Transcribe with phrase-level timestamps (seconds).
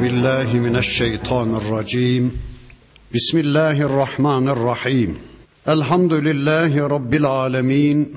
[0.00, 2.30] بالله من الشيطان الرجيم
[3.14, 5.16] بسم الله الرحمن الرحيم
[5.68, 8.10] الحمد لله رب العالمين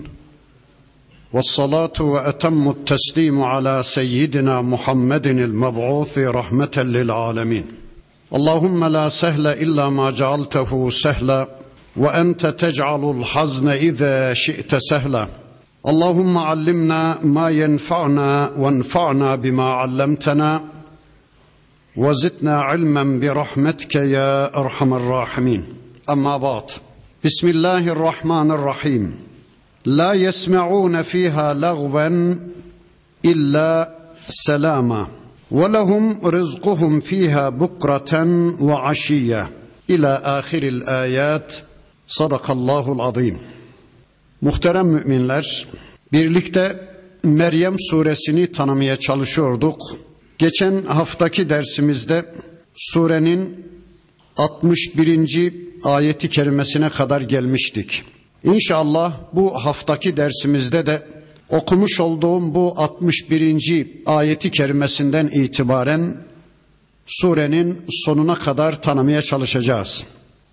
[1.34, 7.66] والصلاة وأتم التسليم على سيدنا محمد المبعوث رحمة للعالمين
[8.34, 11.48] اللهم لا سهل إلا ما جعلته سهلا
[11.98, 15.28] وأنت تجعل الحزن إذا شئت سهلا
[15.88, 20.73] اللهم علمنا ما ينفعنا وانفعنا بما علمتنا
[21.96, 25.64] وزدنا علما برحمتك يا ارحم الراحمين
[26.10, 26.72] اما بعد
[27.26, 29.16] بسم الله الرحمن الرحيم
[29.86, 32.36] لا يسمعون فيها لغوا
[33.26, 33.96] الا
[34.30, 35.08] سلاما
[35.52, 38.14] ولهم رزقهم فيها بكره
[38.64, 39.50] وعشيه
[39.90, 41.56] الى اخر الايات
[42.08, 43.38] صدق الله العظيم
[44.42, 45.68] Muhterem müminler,
[46.14, 46.90] birlikte
[47.24, 49.82] Meryem suresini tanımaya çalışıyorduk.
[50.39, 52.35] Geçen haftaki dersimizde
[52.75, 53.67] surenin
[54.37, 55.55] 61.
[55.85, 58.03] ayeti kerimesine kadar gelmiştik.
[58.45, 61.07] İnşallah bu haftaki dersimizde de
[61.49, 63.87] okumuş olduğum bu 61.
[64.07, 66.17] ayeti kerimesinden itibaren
[67.07, 70.05] surenin sonuna kadar tanımaya çalışacağız.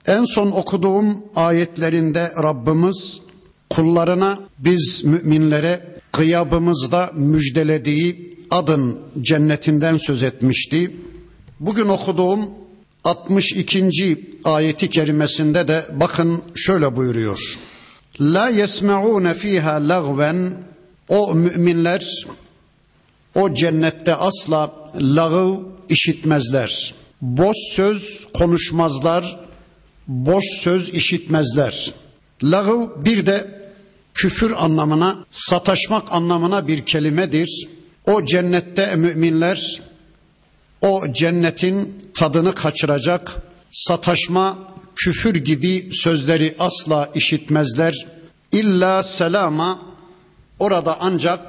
[0.05, 3.21] En son okuduğum ayetlerinde Rabbimiz
[3.69, 10.95] kullarına biz müminlere gıyabımızda müjdelediği adın cennetinden söz etmişti.
[11.59, 12.49] Bugün okuduğum
[13.03, 14.37] 62.
[14.43, 17.59] ayeti kerimesinde de bakın şöyle buyuruyor.
[18.21, 20.63] La yesme'un fiha lagven
[21.09, 22.25] o müminler
[23.35, 26.93] o cennette asla lağı işitmezler.
[27.21, 29.39] Boş söz konuşmazlar,
[30.07, 31.93] boş söz işitmezler.
[32.43, 33.61] Lağı bir de
[34.13, 37.67] küfür anlamına, sataşmak anlamına bir kelimedir.
[38.05, 39.81] O cennette müminler
[40.81, 43.35] o cennetin tadını kaçıracak,
[43.71, 44.57] sataşma,
[44.95, 48.05] küfür gibi sözleri asla işitmezler.
[48.51, 49.81] İlla selama
[50.59, 51.39] orada ancak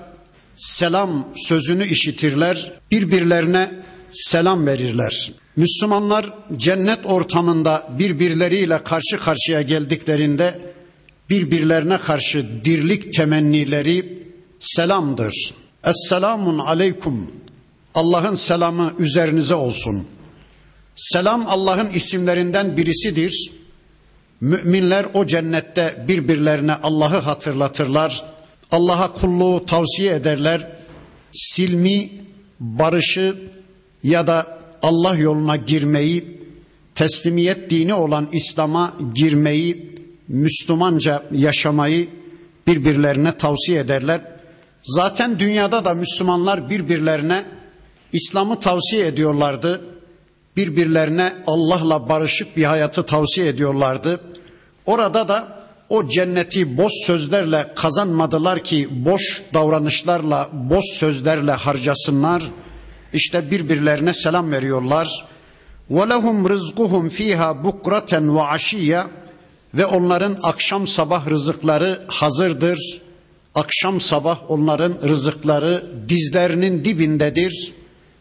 [0.56, 3.70] selam sözünü işitirler, birbirlerine
[4.10, 5.32] selam verirler.
[5.56, 10.60] Müslümanlar cennet ortamında birbirleriyle karşı karşıya geldiklerinde
[11.30, 14.28] birbirlerine karşı dirlik temennileri
[14.60, 15.54] selamdır.
[15.84, 17.30] Esselamun aleykum.
[17.94, 20.06] Allah'ın selamı üzerinize olsun.
[20.96, 23.52] Selam Allah'ın isimlerinden birisidir.
[24.40, 28.24] Müminler o cennette birbirlerine Allah'ı hatırlatırlar.
[28.70, 30.76] Allah'a kulluğu tavsiye ederler.
[31.32, 32.10] Silmi,
[32.60, 33.36] barışı
[34.02, 36.40] ya da Allah yoluna girmeyi,
[36.94, 39.92] teslimiyet dini olan İslam'a girmeyi
[40.28, 42.08] Müslümanca yaşamayı
[42.66, 44.41] birbirlerine tavsiye ederler.
[44.83, 47.45] Zaten dünyada da Müslümanlar birbirlerine
[48.13, 49.81] İslam'ı tavsiye ediyorlardı.
[50.55, 54.21] Birbirlerine Allah'la barışık bir hayatı tavsiye ediyorlardı.
[54.85, 55.57] Orada da
[55.89, 62.43] o cenneti boş sözlerle kazanmadılar ki boş davranışlarla, boş sözlerle harcasınlar.
[63.13, 65.25] İşte birbirlerine selam veriyorlar.
[65.91, 69.03] وَلَهُمْ رِزْقُهُمْ ف۪يهَا بُكْرَةً وَعَشِيًّا
[69.73, 73.01] ve onların akşam sabah rızıkları hazırdır.
[73.54, 77.74] Akşam sabah onların rızıkları dizlerinin dibindedir,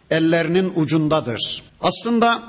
[0.09, 1.63] ellerinin ucundadır.
[1.81, 2.43] Aslında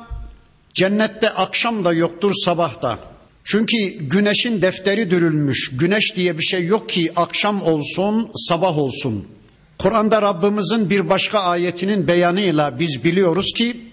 [0.74, 2.98] cennette akşam da yoktur sabah da.
[3.44, 5.70] Çünkü güneşin defteri dürülmüş.
[5.76, 9.26] Güneş diye bir şey yok ki akşam olsun, sabah olsun.
[9.78, 13.92] Kur'an'da Rabbimizin bir başka ayetinin beyanıyla biz biliyoruz ki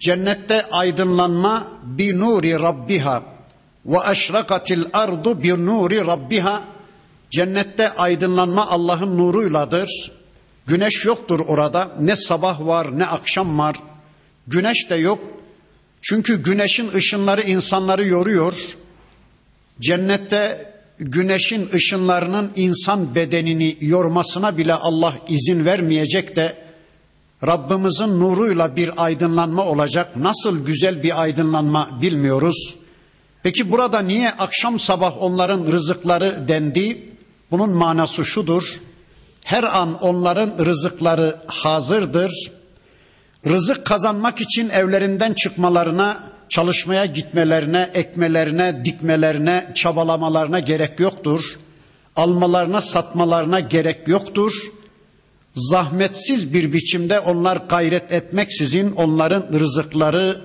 [0.00, 3.22] cennette aydınlanma bir nuri rabbiha
[3.86, 6.73] ve eşrakatil ardu bir nuri rabbiha
[7.34, 10.12] cennette aydınlanma Allah'ın nuruyladır.
[10.66, 11.92] Güneş yoktur orada.
[12.00, 13.76] Ne sabah var ne akşam var.
[14.46, 15.18] Güneş de yok.
[16.02, 18.54] Çünkü güneşin ışınları insanları yoruyor.
[19.80, 26.64] Cennette güneşin ışınlarının insan bedenini yormasına bile Allah izin vermeyecek de
[27.46, 30.16] Rabbimizin nuruyla bir aydınlanma olacak.
[30.16, 32.76] Nasıl güzel bir aydınlanma bilmiyoruz.
[33.42, 37.13] Peki burada niye akşam sabah onların rızıkları dendi?
[37.50, 38.62] Bunun manası şudur.
[39.44, 42.52] Her an onların rızıkları hazırdır.
[43.46, 51.40] Rızık kazanmak için evlerinden çıkmalarına, çalışmaya gitmelerine, ekmelerine, dikmelerine, çabalamalarına gerek yoktur.
[52.16, 54.52] Almalarına, satmalarına gerek yoktur.
[55.54, 60.40] Zahmetsiz bir biçimde onlar gayret etmeksizin onların rızıkları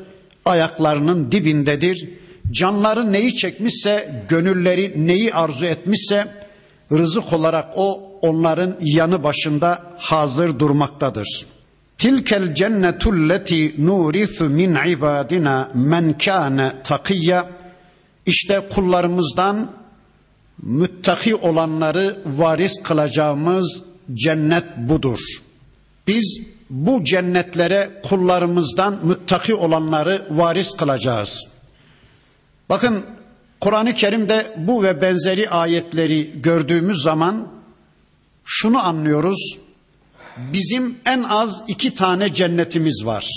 [0.46, 2.10] ayaklarının dibindedir
[2.52, 6.28] Canları neyi çekmişse, gönülleri neyi arzu etmişse
[6.92, 11.46] rızık olarak o onların yanı başında hazır durmaktadır.
[11.98, 17.50] Tilkel cennetul leti nurithu min ibadina men kâne takiyya.
[18.26, 19.72] İşte kullarımızdan
[20.64, 23.84] müttaki olanları varis kılacağımız
[24.14, 25.20] cennet budur.
[26.08, 31.48] Biz bu cennetlere kullarımızdan müttaki olanları varis kılacağız.
[32.70, 33.06] Bakın
[33.62, 37.48] Kur'an-ı Kerim'de bu ve benzeri ayetleri gördüğümüz zaman
[38.46, 39.60] şunu anlıyoruz.
[40.54, 43.30] Bizim en az iki tane cennetimiz var.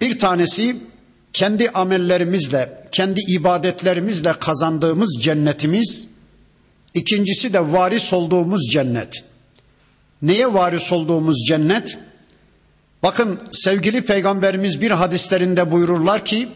[0.00, 0.76] Bir tanesi
[1.32, 6.08] kendi amellerimizle, kendi ibadetlerimizle kazandığımız cennetimiz.
[6.94, 9.24] İkincisi de varis olduğumuz cennet.
[10.22, 11.98] Neye varis olduğumuz cennet?
[13.02, 16.48] Bakın sevgili peygamberimiz bir hadislerinde buyururlar ki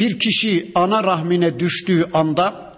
[0.00, 2.74] bir kişi ana rahmine düştüğü anda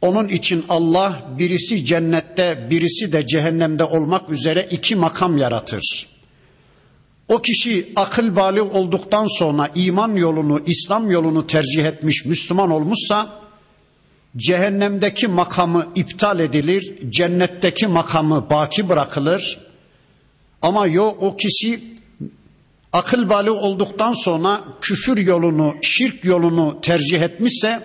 [0.00, 6.08] onun için Allah birisi cennette birisi de cehennemde olmak üzere iki makam yaratır.
[7.28, 13.40] O kişi akıl bali olduktan sonra iman yolunu, İslam yolunu tercih etmiş, Müslüman olmuşsa
[14.36, 19.58] cehennemdeki makamı iptal edilir, cennetteki makamı baki bırakılır.
[20.62, 21.97] Ama yok o kişi
[22.92, 27.82] akıl bali olduktan sonra küfür yolunu, şirk yolunu tercih etmişse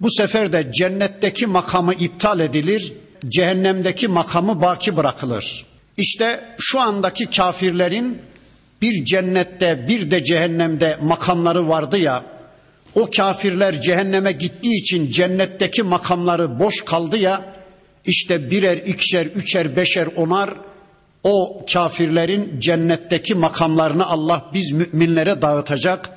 [0.00, 2.92] bu sefer de cennetteki makamı iptal edilir,
[3.28, 5.66] cehennemdeki makamı baki bırakılır.
[5.96, 8.18] İşte şu andaki kafirlerin
[8.82, 12.24] bir cennette bir de cehennemde makamları vardı ya,
[12.94, 17.54] o kafirler cehenneme gittiği için cennetteki makamları boş kaldı ya,
[18.06, 20.50] işte birer, ikişer, üçer, beşer, onar
[21.28, 26.10] o kafirlerin cennetteki makamlarını Allah biz müminlere dağıtacak.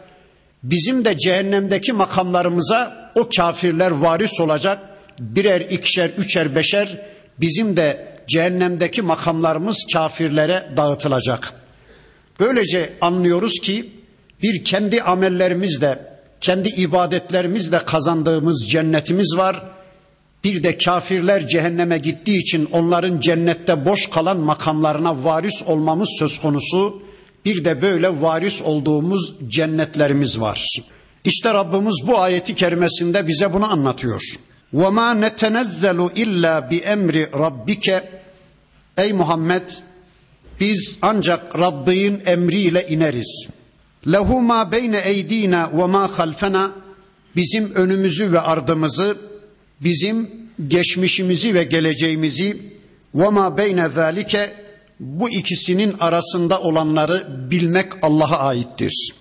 [0.63, 4.84] Bizim de cehennemdeki makamlarımıza o kafirler varis olacak.
[5.19, 7.02] Birer, ikişer, üçer, beşer
[7.42, 11.54] bizim de cehennemdeki makamlarımız kafirlere dağıtılacak.
[12.40, 13.94] Böylece anlıyoruz ki
[14.44, 16.00] bir kendi amellerimizle,
[16.42, 19.63] kendi ibadetlerimizle kazandığımız cennetimiz var
[20.44, 27.02] bir de kafirler cehenneme gittiği için onların cennette boş kalan makamlarına varis olmamız söz konusu.
[27.44, 30.67] Bir de böyle varis olduğumuz cennetlerimiz var.
[31.25, 34.23] İşte Rabbimiz bu ayeti kerimesinde bize bunu anlatıyor.
[34.75, 38.23] وَمَا نَتَنَزَّلُ illa bi emri rabbike
[38.96, 39.70] Ey Muhammed
[40.61, 43.49] biz ancak Rabbin emriyle ineriz.
[44.12, 46.73] Lehu ma beyne eydina ve ma halfena
[47.37, 49.17] bizim önümüzü ve ardımızı
[49.83, 50.30] bizim
[50.68, 52.62] geçmişimizi ve geleceğimizi
[53.16, 54.56] ve ma beyne zalike
[55.00, 59.13] bu ikisinin arasında olanları bilmek Allah'a aittir.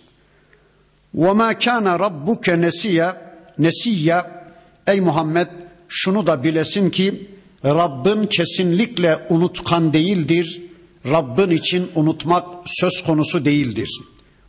[1.14, 4.44] Ve ma kana rabbuke nesiya nesiya
[4.86, 5.48] ey Muhammed
[5.88, 7.30] şunu da bilesin ki
[7.64, 10.62] Rabbin kesinlikle unutkan değildir.
[11.06, 14.00] Rabbin için unutmak söz konusu değildir.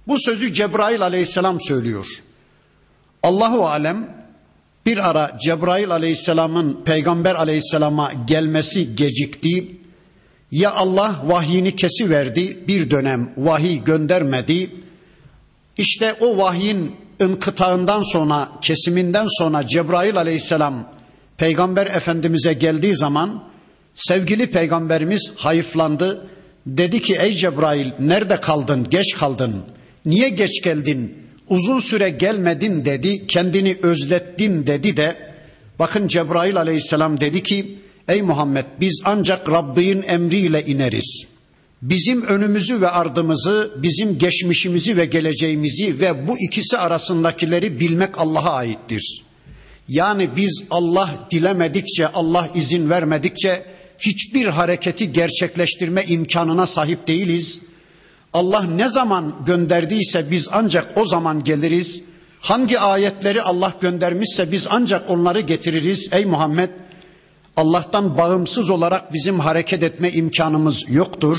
[0.08, 2.08] Bu sözü Cebrail aleyhisselam söylüyor.
[3.24, 4.21] Allahu alem
[4.86, 9.78] bir ara Cebrail aleyhisselamın peygamber aleyhisselama gelmesi gecikti.
[10.52, 14.70] Ya Allah vahyini kesiverdi, bir dönem vahiy göndermedi.
[15.78, 20.90] İşte o vahyin inkıtağından sonra, kesiminden sonra Cebrail aleyhisselam
[21.38, 23.44] peygamber efendimize geldiği zaman
[23.96, 26.28] sevgili peygamberimiz hayıflandı.
[26.66, 29.64] Dedi ki ey Cebrail nerede kaldın, geç kaldın,
[30.06, 31.21] niye geç geldin,
[31.52, 35.34] uzun süre gelmedin dedi, kendini özlettin dedi de
[35.80, 41.28] bakın Cebrail aleyhisselam dedi ki ey Muhammed biz ancak Rabbin emriyle ineriz.
[41.82, 49.24] Bizim önümüzü ve ardımızı, bizim geçmişimizi ve geleceğimizi ve bu ikisi arasındakileri bilmek Allah'a aittir.
[49.88, 53.66] Yani biz Allah dilemedikçe, Allah izin vermedikçe
[54.00, 57.62] hiçbir hareketi gerçekleştirme imkanına sahip değiliz.
[58.33, 62.03] Allah ne zaman gönderdiyse biz ancak o zaman geliriz.
[62.41, 66.09] Hangi ayetleri Allah göndermişse biz ancak onları getiririz.
[66.13, 66.71] Ey Muhammed
[67.57, 71.39] Allah'tan bağımsız olarak bizim hareket etme imkanımız yoktur.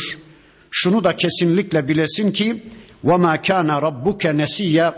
[0.71, 2.63] Şunu da kesinlikle bilesin ki
[3.03, 4.93] وَمَا كَانَ رَبُّكَ نَسِيَّ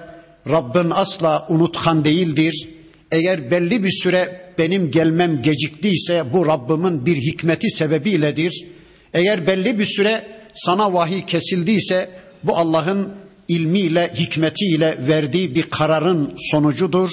[0.49, 2.69] Rabbin asla unutkan değildir.
[3.11, 8.65] Eğer belli bir süre benim gelmem geciktiyse bu Rabbimin bir hikmeti sebebiyledir.
[9.13, 12.10] Eğer belli bir süre sana vahiy kesildiyse
[12.42, 13.14] bu Allah'ın
[13.48, 17.10] ilmiyle, hikmetiyle verdiği bir kararın sonucudur.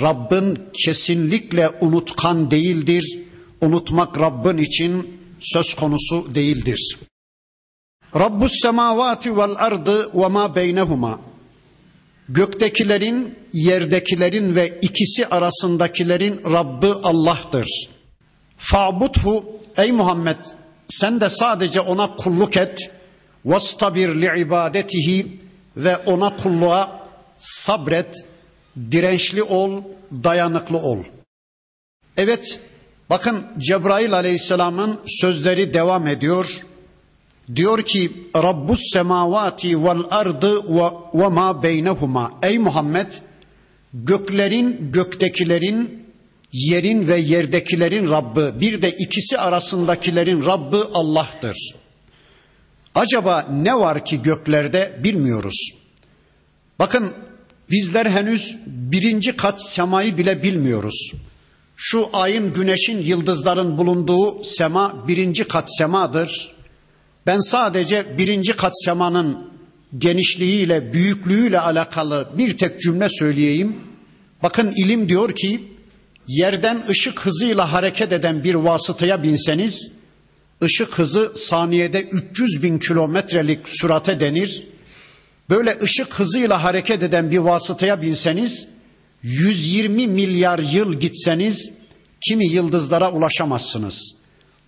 [0.00, 3.18] Rabbin kesinlikle unutkan değildir.
[3.60, 6.98] Unutmak Rabbin için söz konusu değildir.
[8.14, 11.20] Rabbus semavati vel ardı ve ma beynehuma.
[12.28, 17.68] Göktekilerin, yerdekilerin ve ikisi arasındakilerin Rabbi Allah'tır.
[18.58, 19.44] Fa'budhu
[19.76, 20.36] ey Muhammed
[20.90, 22.90] sen de sadece ona kulluk et.
[23.44, 25.40] vastabir li ibadetihi
[25.76, 27.06] ve ona kulluğa
[27.38, 28.24] sabret,
[28.90, 29.82] dirençli ol,
[30.24, 30.98] dayanıklı ol.
[32.16, 32.60] Evet,
[33.10, 36.60] bakın Cebrail aleyhisselamın sözleri devam ediyor.
[37.54, 40.62] Diyor ki Rabbus semavati vel ardı
[41.14, 42.32] ve ma beynehuma.
[42.42, 43.12] Ey Muhammed
[43.94, 45.99] göklerin göktekilerin
[46.52, 51.56] yerin ve yerdekilerin Rabbi bir de ikisi arasındakilerin Rabbi Allah'tır.
[52.94, 55.70] Acaba ne var ki göklerde bilmiyoruz.
[56.78, 57.14] Bakın
[57.70, 61.12] bizler henüz birinci kat semayı bile bilmiyoruz.
[61.76, 66.52] Şu ayın, güneşin, yıldızların bulunduğu sema birinci kat semadır.
[67.26, 69.50] Ben sadece birinci kat semanın
[69.98, 73.76] genişliğiyle, büyüklüğüyle alakalı bir tek cümle söyleyeyim.
[74.42, 75.72] Bakın ilim diyor ki
[76.26, 79.92] yerden ışık hızıyla hareket eden bir vasıtaya binseniz
[80.62, 84.66] ışık hızı saniyede 300 bin kilometrelik sürate denir.
[85.50, 88.68] Böyle ışık hızıyla hareket eden bir vasıtaya binseniz
[89.22, 91.72] 120 milyar yıl gitseniz
[92.28, 94.14] kimi yıldızlara ulaşamazsınız.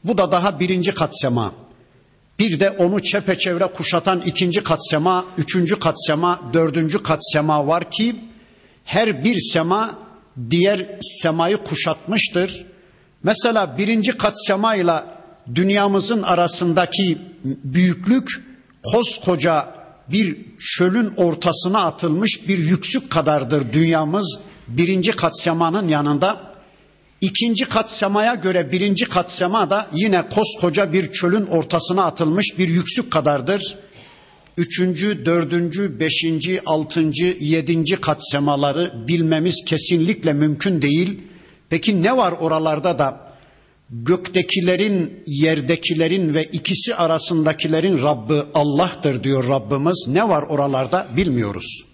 [0.05, 1.55] Bu da daha birinci kat sema.
[2.39, 7.91] Bir de onu çepeçevre kuşatan ikinci kat sema, üçüncü kat sema, dördüncü kat sema var
[7.91, 8.25] ki
[8.85, 9.99] her bir sema
[10.51, 12.67] diğer semayı kuşatmıştır.
[13.23, 14.95] Mesela birinci kat sema ile
[15.55, 18.29] dünyamızın arasındaki büyüklük
[18.83, 19.75] koskoca
[20.09, 26.53] bir çölün ortasına atılmış bir yüksük kadardır dünyamız birinci kat semanın yanında.
[27.21, 32.69] İkinci kat semaya göre birinci kat sema da yine koskoca bir çölün ortasına atılmış bir
[32.69, 33.77] yüksük kadardır.
[34.57, 41.21] Üçüncü, dördüncü, beşinci, altıncı, yedinci kat semaları bilmemiz kesinlikle mümkün değil.
[41.69, 43.33] Peki ne var oralarda da
[43.91, 50.05] göktekilerin, yerdekilerin ve ikisi arasındakilerin Rabbi Allah'tır diyor Rabbimiz.
[50.09, 51.85] Ne var oralarda bilmiyoruz.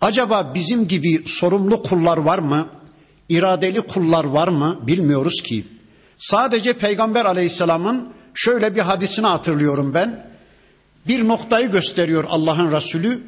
[0.00, 2.68] Acaba bizim gibi sorumlu kullar var mı?
[3.28, 4.80] İradeli kullar var mı?
[4.86, 5.64] Bilmiyoruz ki.
[6.18, 10.33] Sadece Peygamber Aleyhisselam'ın şöyle bir hadisini hatırlıyorum ben.
[11.08, 13.22] Bir noktayı gösteriyor Allah'ın Resulü.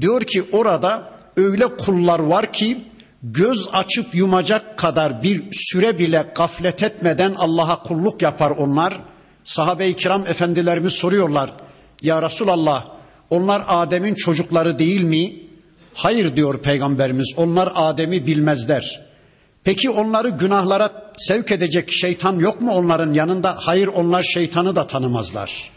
[0.00, 2.84] Diyor ki orada öyle kullar var ki
[3.22, 9.00] göz açıp yumacak kadar bir süre bile gaflet etmeden Allah'a kulluk yapar onlar.
[9.44, 11.50] Sahabe-i kiram efendilerimiz soruyorlar.
[12.02, 12.84] Ya Resulallah
[13.30, 15.36] onlar Adem'in çocukları değil mi?
[15.94, 19.00] Hayır diyor peygamberimiz onlar Adem'i bilmezler.
[19.64, 23.56] Peki onları günahlara sevk edecek şeytan yok mu onların yanında?
[23.58, 25.70] Hayır onlar şeytanı da tanımazlar.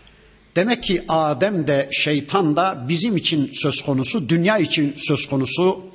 [0.55, 5.85] Demek ki Adem de şeytan da bizim için söz konusu, dünya için söz konusu.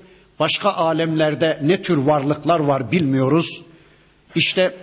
[0.40, 3.62] Başka alemlerde ne tür varlıklar var bilmiyoruz.
[4.34, 4.76] İşte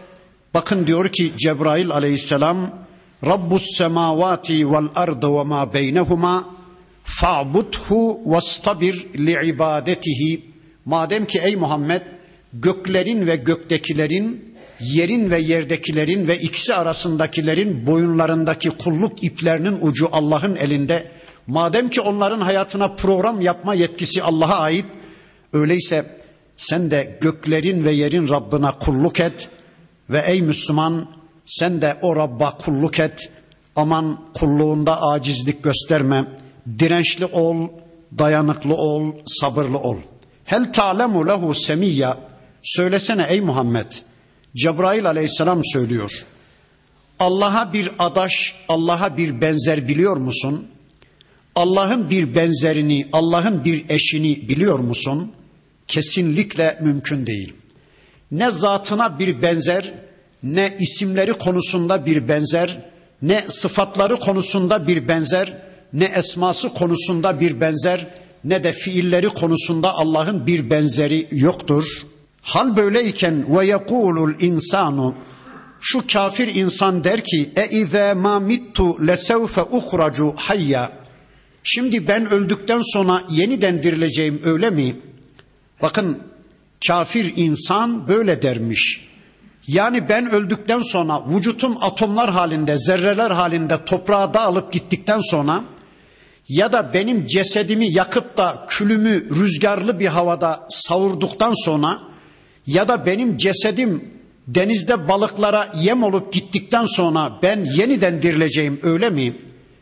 [0.53, 2.87] bakın diyor ki Cebrail aleyhisselam
[3.25, 6.49] Rabbus semavati vel ardı ve ma beynehuma
[7.03, 10.45] fa'budhu vastabir li ibadetihi.
[10.85, 12.01] Madem ki ey Muhammed
[12.53, 14.46] göklerin ve göktekilerin,
[14.79, 21.11] yerin ve yerdekilerin ve ikisi arasındakilerin boyunlarındaki kulluk iplerinin ucu Allah'ın elinde.
[21.47, 24.85] Madem ki onların hayatına program yapma yetkisi Allah'a ait,
[25.53, 26.17] öyleyse
[26.57, 29.49] sen de göklerin ve yerin Rabbına kulluk et
[30.09, 31.07] ve ey Müslüman
[31.45, 33.31] sen de o Rabb'a kulluk et.
[33.75, 36.25] Aman kulluğunda acizlik gösterme.
[36.79, 37.67] Dirençli ol,
[38.17, 39.97] dayanıklı ol, sabırlı ol.
[40.43, 42.17] Hel ta'lemu lehu semiyya
[42.63, 43.87] Söylesene ey Muhammed.
[44.57, 46.11] Cebrail aleyhisselam söylüyor.
[47.19, 50.67] Allah'a bir adaş, Allah'a bir benzer biliyor musun?
[51.55, 55.31] Allah'ın bir benzerini, Allah'ın bir eşini biliyor musun?
[55.87, 57.53] Kesinlikle mümkün değil.
[58.31, 59.93] Ne zatına bir benzer,
[60.43, 62.85] ne isimleri konusunda bir benzer,
[63.21, 65.61] ne sıfatları konusunda bir benzer,
[65.93, 68.07] ne esması konusunda bir benzer,
[68.43, 71.85] ne de fiilleri konusunda Allah'ın bir benzeri yoktur.
[72.47, 75.15] Hal böyleyken ve yekulul insanu
[75.81, 80.91] şu kafir insan der ki e izâ ma mittu lesevfe uhracu hayya
[81.63, 84.95] şimdi ben öldükten sonra yeniden dirileceğim öyle mi?
[85.81, 86.23] Bakın
[86.87, 89.09] kafir insan böyle dermiş.
[89.67, 95.63] Yani ben öldükten sonra vücutum atomlar halinde, zerreler halinde toprağa dağılıp gittikten sonra
[96.49, 102.07] ya da benim cesedimi yakıp da külümü rüzgarlı bir havada savurduktan sonra
[102.67, 104.03] ya da benim cesedim
[104.47, 109.35] denizde balıklara yem olup gittikten sonra ben yeniden dirileceğim öyle mi?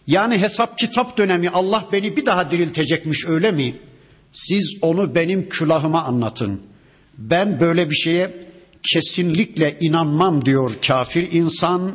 [0.08, 3.80] Yani hesap kitap dönemi Allah beni bir daha diriltecekmiş öyle mi?
[4.32, 6.62] Siz onu benim külahıma anlatın.
[7.18, 8.46] Ben böyle bir şeye
[8.94, 11.92] kesinlikle inanmam diyor kafir insan.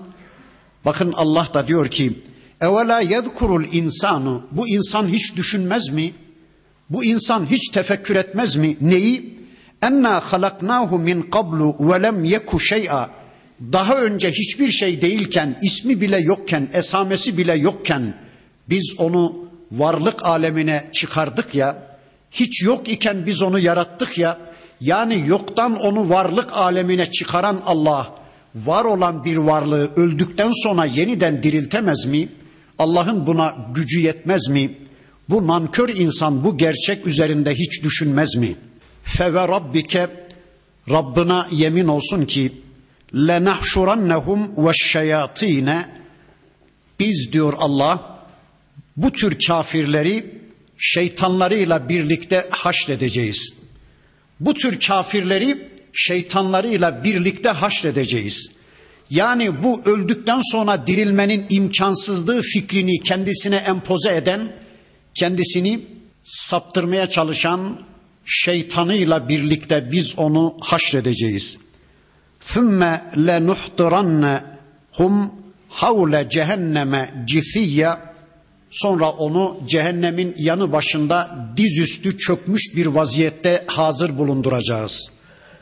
[0.84, 2.22] Bakın Allah da diyor ki
[2.60, 4.42] Evela yezkurul insanu.
[4.50, 6.12] Bu insan hiç düşünmez mi?
[6.90, 8.76] Bu insan hiç tefekkür etmez mi?
[8.80, 9.39] Neyi?
[9.82, 13.10] Enna halaknahu min qablu ve lem yeku şey'a.
[13.72, 18.14] Daha önce hiçbir şey değilken, ismi bile yokken, esamesi bile yokken
[18.68, 21.98] biz onu varlık alemine çıkardık ya.
[22.30, 24.38] Hiç yok iken biz onu yarattık ya.
[24.80, 28.14] Yani yoktan onu varlık alemine çıkaran Allah
[28.54, 32.28] var olan bir varlığı öldükten sonra yeniden diriltemez mi?
[32.78, 34.78] Allah'ın buna gücü yetmez mi?
[35.28, 38.56] Bu nankör insan bu gerçek üzerinde hiç düşünmez mi?
[39.04, 40.28] Fe ve rabbike
[40.90, 42.62] Rabbına yemin olsun ki
[43.14, 45.88] lenahşurannahum ve şeyatine
[47.00, 48.24] biz diyor Allah
[48.96, 50.40] bu tür kafirleri
[50.78, 53.54] şeytanlarıyla birlikte haşredeceğiz.
[54.40, 58.50] Bu tür kafirleri şeytanlarıyla birlikte haşredeceğiz.
[59.10, 64.52] Yani bu öldükten sonra dirilmenin imkansızlığı fikrini kendisine empoze eden,
[65.14, 65.80] kendisini
[66.22, 67.80] saptırmaya çalışan
[68.29, 71.57] şeytanıyla birlikte biz onu haşredeceğiz.
[72.41, 75.29] ثُمَّ لَنُحْضِرَنَّهُمْ
[75.69, 77.89] havle cehenneme cifiyye
[78.71, 85.09] sonra onu cehennemin yanı başında dizüstü çökmüş bir vaziyette hazır bulunduracağız.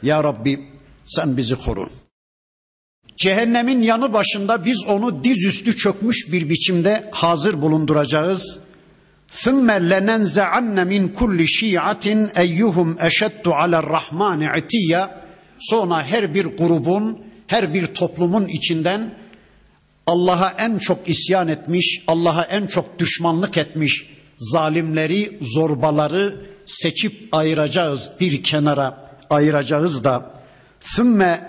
[0.03, 0.59] Ya Rabbi
[1.05, 1.89] sen bizi koru.
[3.17, 8.59] Cehennemin yanı başında biz onu dizüstü çökmüş bir biçimde hazır bulunduracağız.
[9.43, 12.05] ثُمَّ لَنَنْزَعَنَّ مِنْ كُلِّ شِيعَةٍ
[12.43, 15.09] اَيُّهُمْ اَشَدُّ عَلَى الرَّحْمَانِ عِتِيَّ
[15.59, 19.13] Sonra her bir grubun, her bir toplumun içinden
[20.07, 28.43] Allah'a en çok isyan etmiş, Allah'a en çok düşmanlık etmiş zalimleri, zorbaları seçip ayıracağız bir
[28.43, 30.32] kenara ayıracağız da
[30.82, 31.39] ثُمَّ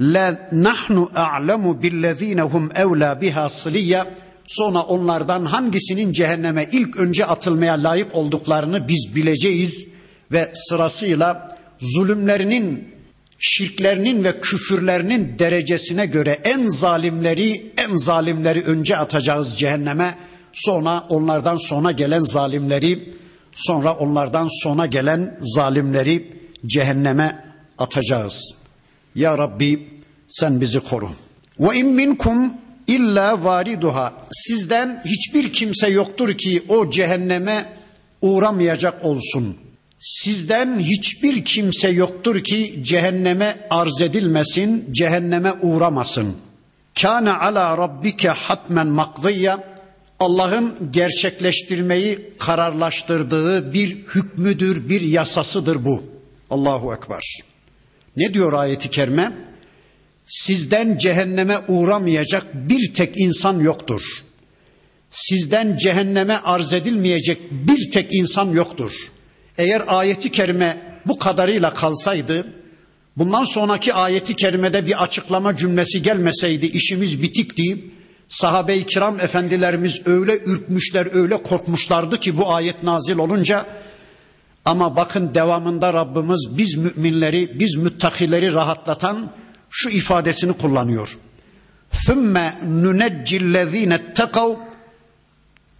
[0.00, 4.06] la nahnu a'lemu billezine hum evla biha sıliyya
[4.47, 9.87] sonra onlardan hangisinin cehenneme ilk önce atılmaya layık olduklarını biz bileceğiz
[10.31, 12.95] ve sırasıyla zulümlerinin
[13.39, 20.17] şirklerinin ve küfürlerinin derecesine göre en zalimleri en zalimleri önce atacağız cehenneme
[20.53, 23.13] sonra onlardan sonra gelen zalimleri
[23.53, 27.45] sonra onlardan sonra gelen zalimleri cehenneme
[27.77, 28.55] atacağız.
[29.15, 29.89] Ya Rabbi
[30.29, 31.09] sen bizi koru.
[31.59, 32.53] Ve in minkum
[32.87, 34.13] illa variduha.
[34.31, 37.77] Sizden hiçbir kimse yoktur ki o cehenneme
[38.21, 39.57] uğramayacak olsun.
[39.99, 46.35] Sizden hiçbir kimse yoktur ki cehenneme arz edilmesin, cehenneme uğramasın.
[47.01, 49.77] Kâne ala rabbike hatmen makziyya.
[50.19, 56.03] Allah'ın gerçekleştirmeyi kararlaştırdığı bir hükmüdür, bir yasasıdır bu.
[56.49, 57.23] Allahu Ekber.
[58.15, 59.33] Ne diyor ayeti kerime?
[60.27, 64.01] Sizden cehenneme uğramayacak bir tek insan yoktur.
[65.11, 68.91] Sizden cehenneme arz edilmeyecek bir tek insan yoktur.
[69.57, 72.47] Eğer ayeti kerime bu kadarıyla kalsaydı,
[73.17, 77.91] bundan sonraki ayeti kerimede bir açıklama cümlesi gelmeseydi işimiz bitikti.
[78.27, 83.65] Sahabe-i kiram efendilerimiz öyle ürkmüşler, öyle korkmuşlardı ki bu ayet nazil olunca
[84.65, 89.31] ama bakın devamında Rabbimiz biz müminleri, biz müttakileri rahatlatan
[89.70, 91.18] şu ifadesini kullanıyor.
[91.92, 92.34] ثُمَّ
[92.84, 94.56] نُنَجِّ الَّذ۪ينَ اتَّقَوْا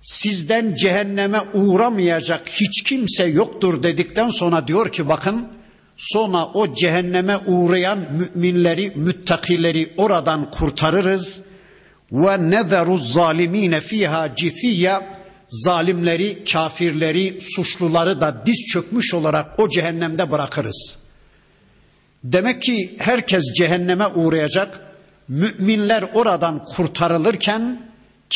[0.03, 5.49] Sizden cehenneme uğramayacak hiç kimse yoktur dedikten sonra diyor ki bakın
[5.97, 7.99] sonra o cehenneme uğrayan
[8.35, 11.43] müminleri, müttakileri oradan kurtarırız.
[12.12, 20.97] Ve nezeruz zalimine fiha cithiyya zalimleri, kafirleri, suçluları da diz çökmüş olarak o cehennemde bırakırız.
[22.34, 24.80] Demek ki herkes cehenneme uğrayacak.
[25.28, 27.82] Müminler oradan kurtarılırken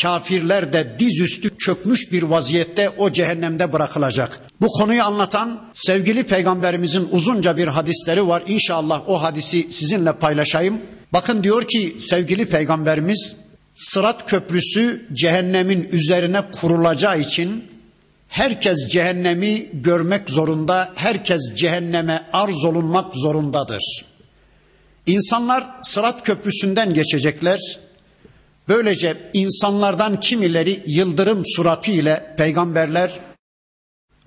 [0.02, 4.40] kafirler de dizüstü çökmüş bir vaziyette o cehennemde bırakılacak.
[4.60, 8.42] Bu konuyu anlatan sevgili peygamberimizin uzunca bir hadisleri var.
[8.46, 10.80] İnşallah o hadisi sizinle paylaşayım.
[11.12, 13.36] Bakın diyor ki sevgili peygamberimiz
[13.74, 17.64] Sırat köprüsü cehennemin üzerine kurulacağı için
[18.32, 24.04] herkes cehennemi görmek zorunda, herkes cehenneme arz olunmak zorundadır.
[25.06, 27.60] İnsanlar Sırat köprüsünden geçecekler.
[28.68, 33.12] Böylece insanlardan kimileri yıldırım surati ile peygamberler,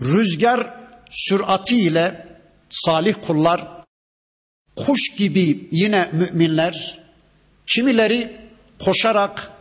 [0.02, 0.74] rüzgar
[1.10, 2.28] sürati ile
[2.70, 3.68] salih kullar,
[4.76, 7.00] kuş gibi yine müminler,
[7.68, 8.38] kimileri
[8.80, 9.52] koşarak,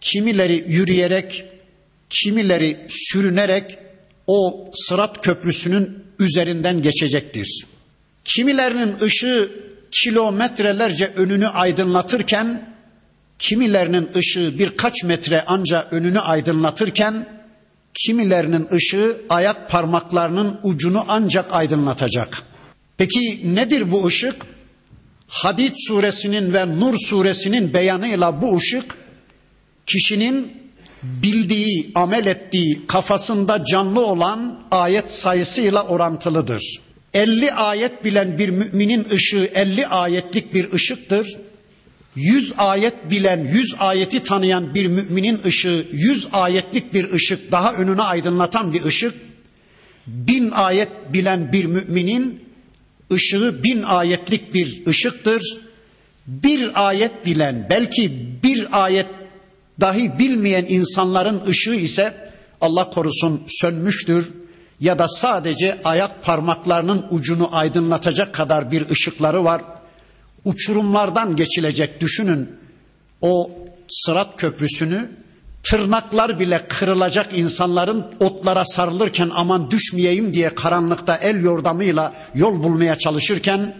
[0.00, 1.44] kimileri yürüyerek,
[2.10, 3.81] kimileri sürünerek
[4.26, 7.66] o sırat köprüsünün üzerinden geçecektir.
[8.24, 9.50] Kimilerinin ışığı
[9.90, 12.74] kilometrelerce önünü aydınlatırken
[13.38, 17.42] kimilerinin ışığı birkaç metre anca önünü aydınlatırken
[17.94, 22.42] kimilerinin ışığı ayak parmaklarının ucunu ancak aydınlatacak.
[22.96, 24.46] Peki nedir bu ışık?
[25.28, 28.96] Hadid suresinin ve Nur suresinin beyanıyla bu ışık
[29.86, 30.61] kişinin
[31.02, 36.80] bildiği, amel ettiği, kafasında canlı olan ayet sayısıyla orantılıdır.
[37.14, 41.38] 50 ayet bilen bir müminin ışığı 50 ayetlik bir ışıktır.
[42.16, 48.02] 100 ayet bilen, 100 ayeti tanıyan bir müminin ışığı 100 ayetlik bir ışık, daha önünü
[48.02, 49.14] aydınlatan bir ışık.
[50.06, 52.44] Bin ayet bilen bir müminin
[53.12, 55.42] ışığı bin ayetlik bir ışıktır.
[56.26, 59.06] Bir ayet bilen, belki bir ayet
[59.82, 64.32] dahi bilmeyen insanların ışığı ise Allah korusun sönmüştür
[64.80, 69.62] ya da sadece ayak parmaklarının ucunu aydınlatacak kadar bir ışıkları var.
[70.44, 72.50] Uçurumlardan geçilecek düşünün
[73.20, 73.50] o
[73.88, 75.10] sırat köprüsünü
[75.62, 83.76] tırnaklar bile kırılacak insanların otlara sarılırken aman düşmeyeyim diye karanlıkta el yordamıyla yol bulmaya çalışırken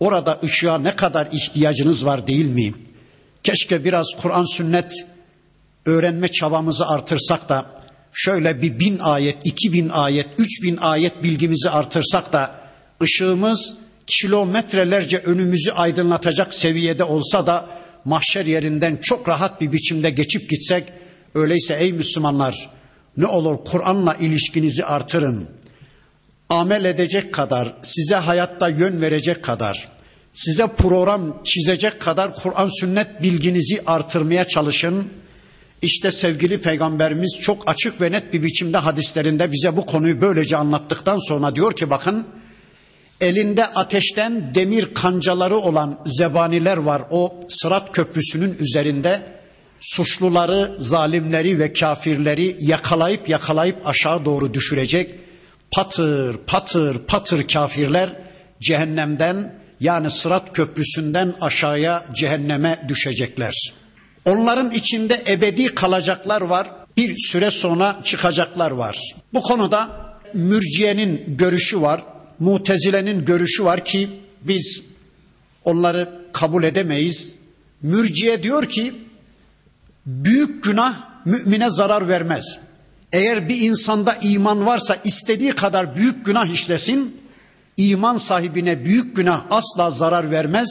[0.00, 2.74] orada ışığa ne kadar ihtiyacınız var değil mi?
[3.42, 5.06] Keşke biraz Kur'an sünnet
[5.86, 7.66] öğrenme çabamızı artırsak da
[8.12, 12.54] şöyle bir bin ayet, iki bin ayet, üç bin ayet bilgimizi artırsak da
[13.02, 17.68] ışığımız kilometrelerce önümüzü aydınlatacak seviyede olsa da
[18.04, 20.92] mahşer yerinden çok rahat bir biçimde geçip gitsek
[21.34, 22.70] öyleyse ey Müslümanlar
[23.16, 25.48] ne olur Kur'an'la ilişkinizi artırın.
[26.48, 29.88] Amel edecek kadar, size hayatta yön verecek kadar,
[30.34, 35.10] size program çizecek kadar Kur'an sünnet bilginizi artırmaya çalışın.
[35.82, 41.18] İşte sevgili peygamberimiz çok açık ve net bir biçimde hadislerinde bize bu konuyu böylece anlattıktan
[41.28, 42.26] sonra diyor ki bakın
[43.20, 49.36] elinde ateşten demir kancaları olan zebaniler var o sırat köprüsünün üzerinde
[49.80, 55.14] suçluları, zalimleri ve kafirleri yakalayıp yakalayıp aşağı doğru düşürecek.
[55.70, 58.16] Patır patır patır kafirler
[58.60, 63.74] cehennemden yani sırat köprüsünden aşağıya cehenneme düşecekler.
[64.26, 66.70] Onların içinde ebedi kalacaklar var.
[66.96, 69.14] Bir süre sonra çıkacaklar var.
[69.34, 69.88] Bu konuda
[70.34, 72.02] mürciyenin görüşü var.
[72.38, 74.10] Mutezile'nin görüşü var ki
[74.42, 74.82] biz
[75.64, 77.34] onları kabul edemeyiz.
[77.82, 78.94] Mürciye diyor ki
[80.06, 82.60] büyük günah mümine zarar vermez.
[83.12, 87.20] Eğer bir insanda iman varsa istediği kadar büyük günah işlesin,
[87.76, 90.68] iman sahibine büyük günah asla zarar vermez.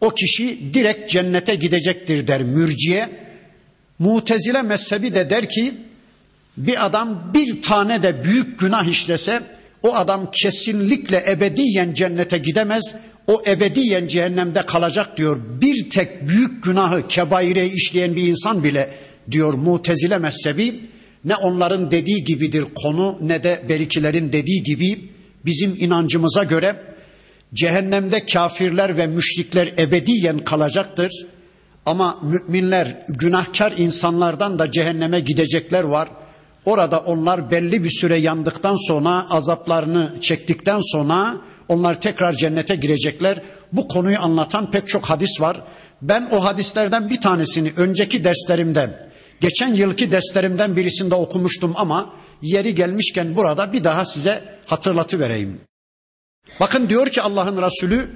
[0.00, 3.08] O kişi direkt cennete gidecektir der mürciye.
[3.98, 5.74] Mutezile mezhebi de der ki
[6.56, 9.42] bir adam bir tane de büyük günah işlese
[9.82, 12.94] o adam kesinlikle ebediyen cennete gidemez.
[13.26, 15.40] O ebediyen cehennemde kalacak diyor.
[15.60, 18.94] Bir tek büyük günahı kebaire işleyen bir insan bile
[19.30, 20.80] diyor mutezile mezhebi
[21.24, 25.10] ne onların dediği gibidir konu ne de berikilerin dediği gibi
[25.46, 26.89] bizim inancımıza göre
[27.54, 31.26] cehennemde kafirler ve müşrikler ebediyen kalacaktır.
[31.86, 36.08] Ama müminler günahkar insanlardan da cehenneme gidecekler var.
[36.64, 41.36] Orada onlar belli bir süre yandıktan sonra azaplarını çektikten sonra
[41.68, 43.42] onlar tekrar cennete girecekler.
[43.72, 45.64] Bu konuyu anlatan pek çok hadis var.
[46.02, 49.10] Ben o hadislerden bir tanesini önceki derslerimden,
[49.40, 55.60] geçen yılki derslerimden birisinde okumuştum ama yeri gelmişken burada bir daha size hatırlatı vereyim.
[56.60, 58.10] Bakın diyor ki Allah'ın Resulü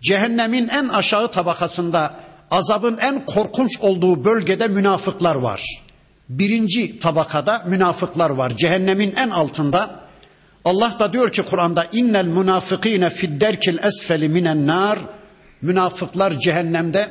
[0.00, 5.80] cehennemin en aşağı tabakasında azabın en korkunç olduğu bölgede münafıklar var
[6.30, 8.56] birinci tabakada münafıklar var.
[8.56, 10.00] Cehennemin en altında.
[10.64, 14.98] Allah da diyor ki Kur'an'da innel münafıkine fidderkil esfeli minen nar.
[15.62, 17.10] Münafıklar cehennemde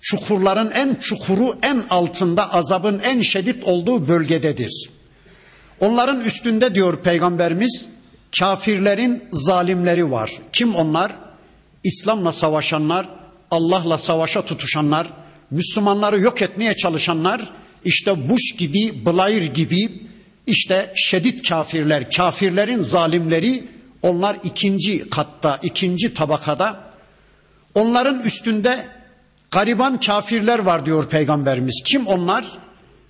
[0.00, 4.90] çukurların en çukuru en altında azabın en şiddet olduğu bölgededir.
[5.80, 7.86] Onların üstünde diyor peygamberimiz
[8.38, 10.30] kafirlerin zalimleri var.
[10.52, 11.12] Kim onlar?
[11.84, 13.08] İslam'la savaşanlar,
[13.50, 15.06] Allah'la savaşa tutuşanlar,
[15.50, 17.52] Müslümanları yok etmeye çalışanlar,
[17.84, 20.02] işte Bush gibi, Blair gibi
[20.46, 23.68] işte şedid kafirler, kafirlerin zalimleri
[24.02, 26.84] onlar ikinci katta, ikinci tabakada.
[27.74, 28.88] Onların üstünde
[29.50, 31.82] gariban kafirler var diyor peygamberimiz.
[31.84, 32.44] Kim onlar?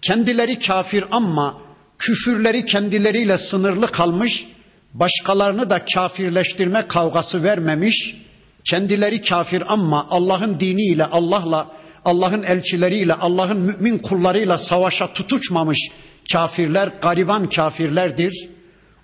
[0.02, 1.58] Kendileri kafir ama
[1.98, 4.46] küfürleri kendileriyle sınırlı kalmış,
[4.94, 8.16] başkalarını da kafirleştirme kavgası vermemiş,
[8.64, 11.70] kendileri kafir ama Allah'ın diniyle, Allah'la
[12.04, 15.90] Allah'ın elçileriyle, Allah'ın mümin kullarıyla savaşa tutuşmamış
[16.32, 18.48] kafirler, gariban kafirlerdir.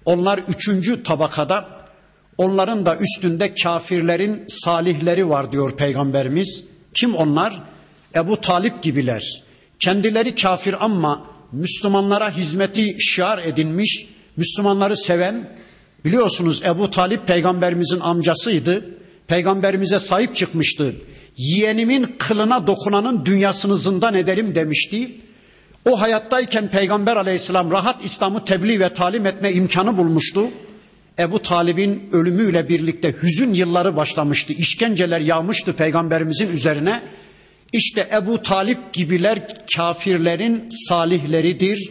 [0.05, 1.69] Onlar üçüncü tabakada,
[2.39, 6.65] onların da üstünde kafirlerin salihleri var diyor Peygamberimiz.
[6.95, 7.63] Kim onlar?
[8.15, 9.43] Ebu Talip gibiler.
[9.79, 15.61] Kendileri kafir ama Müslümanlara hizmeti şiar edinmiş, Müslümanları seven,
[16.05, 18.85] biliyorsunuz Ebu Talip peygamberimizin amcasıydı.
[19.27, 20.95] Peygamberimize sahip çıkmıştı.
[21.37, 25.21] Yeğenimin kılına dokunanın dünyasını zindan ederim demişti.
[25.85, 30.49] O hayattayken Peygamber aleyhisselam rahat İslam'ı tebliğ ve talim etme imkanı bulmuştu.
[31.19, 34.53] Ebu Talib'in ölümüyle birlikte hüzün yılları başlamıştı.
[34.53, 37.03] İşkenceler yağmıştı peygamberimizin üzerine.
[37.73, 41.91] İşte Ebu Talip gibiler kafirlerin salihleridir.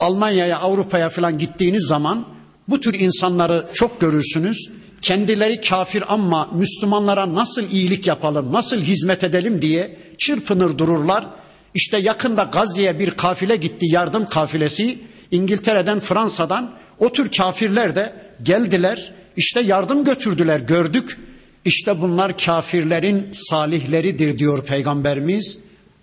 [0.00, 2.28] Almanya'ya, Avrupa'ya falan gittiğiniz zaman
[2.68, 4.70] bu tür insanları çok görürsünüz.
[5.02, 11.26] Kendileri kafir ama Müslümanlara nasıl iyilik yapalım, nasıl hizmet edelim diye çırpınır dururlar.
[11.74, 14.98] İşte yakında Gazze'ye bir kafile gitti, yardım kafilesi.
[15.30, 19.12] İngiltere'den, Fransa'dan o tür kafirler de geldiler.
[19.36, 21.18] İşte yardım götürdüler, gördük.
[21.64, 25.58] İşte bunlar kafirlerin salihleridir diyor Peygamberimiz.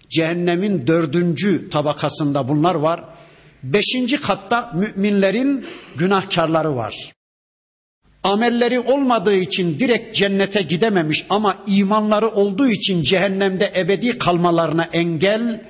[0.10, 3.04] Cehennemin dördüncü tabakasında bunlar var.
[3.63, 5.65] Beşinci katta müminlerin
[5.98, 7.13] günahkarları var.
[8.24, 15.62] Amelleri olmadığı için direkt cennete gidememiş ama imanları olduğu için cehennemde ebedi kalmalarına engel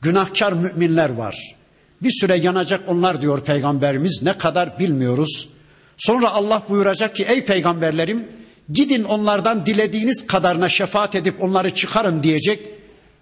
[0.00, 1.56] günahkar müminler var.
[2.02, 5.48] Bir süre yanacak onlar diyor peygamberimiz ne kadar bilmiyoruz.
[5.96, 8.28] Sonra Allah buyuracak ki ey peygamberlerim
[8.72, 12.68] gidin onlardan dilediğiniz kadarına şefaat edip onları çıkarın diyecek.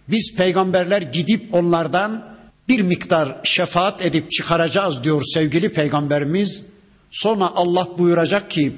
[0.09, 2.37] Biz peygamberler gidip onlardan
[2.68, 6.66] bir miktar şefaat edip çıkaracağız diyor sevgili peygamberimiz.
[7.11, 8.77] Sonra Allah buyuracak ki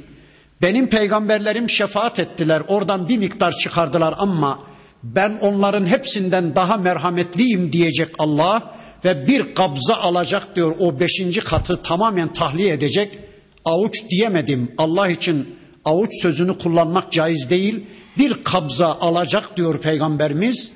[0.63, 4.59] benim peygamberlerim şefaat ettiler oradan bir miktar çıkardılar ama
[5.03, 11.83] ben onların hepsinden daha merhametliyim diyecek Allah ve bir kabza alacak diyor o beşinci katı
[11.83, 13.19] tamamen tahliye edecek.
[13.65, 17.87] Avuç diyemedim Allah için avuç sözünü kullanmak caiz değil.
[18.19, 20.73] Bir kabza alacak diyor peygamberimiz.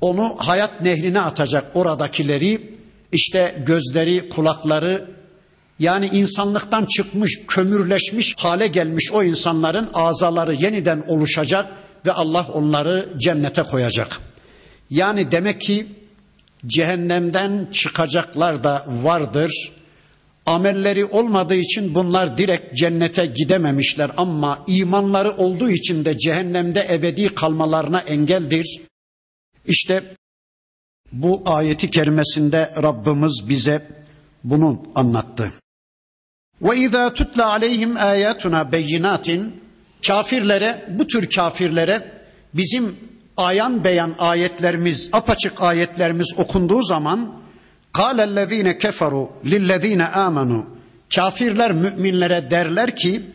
[0.00, 2.74] Onu hayat nehrine atacak oradakileri.
[3.12, 5.10] işte gözleri, kulakları
[5.78, 11.72] yani insanlıktan çıkmış, kömürleşmiş hale gelmiş o insanların azaları yeniden oluşacak
[12.06, 14.20] ve Allah onları cennete koyacak.
[14.90, 15.86] Yani demek ki
[16.66, 19.72] cehennemden çıkacaklar da vardır.
[20.46, 28.00] Amelleri olmadığı için bunlar direkt cennete gidememişler ama imanları olduğu için de cehennemde ebedi kalmalarına
[28.00, 28.80] engeldir.
[29.66, 30.16] İşte
[31.12, 33.88] bu ayeti kerimesinde Rabbimiz bize
[34.44, 35.52] bunu anlattı.
[36.62, 39.60] Ve izâ tutla aleyhim âyâtuna beyinatin
[40.06, 42.12] kafirlere, bu tür kafirlere
[42.54, 42.96] bizim
[43.36, 47.42] ayan beyan ayetlerimiz, apaçık ayetlerimiz okunduğu zaman
[47.92, 50.64] kâlellezîne keferu lillezîne âmenû
[51.14, 53.30] kafirler müminlere derler ki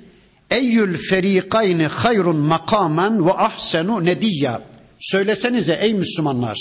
[0.51, 4.61] eyyül ferikayni hayrun makamen ve ahsenu nediyya
[4.99, 6.57] söylesenize ey Müslümanlar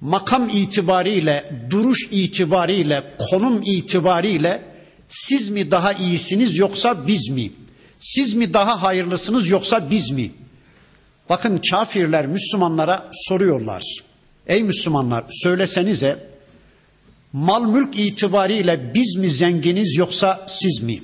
[0.00, 4.62] makam itibariyle, duruş itibariyle, konum itibariyle
[5.08, 7.52] siz mi daha iyisiniz yoksa biz mi?
[7.98, 10.30] Siz mi daha hayırlısınız yoksa biz mi?
[11.28, 13.82] Bakın kafirler Müslümanlara soruyorlar.
[14.46, 16.30] Ey Müslümanlar söylesenize
[17.32, 21.02] mal mülk itibariyle biz mi zenginiz yoksa siz mi?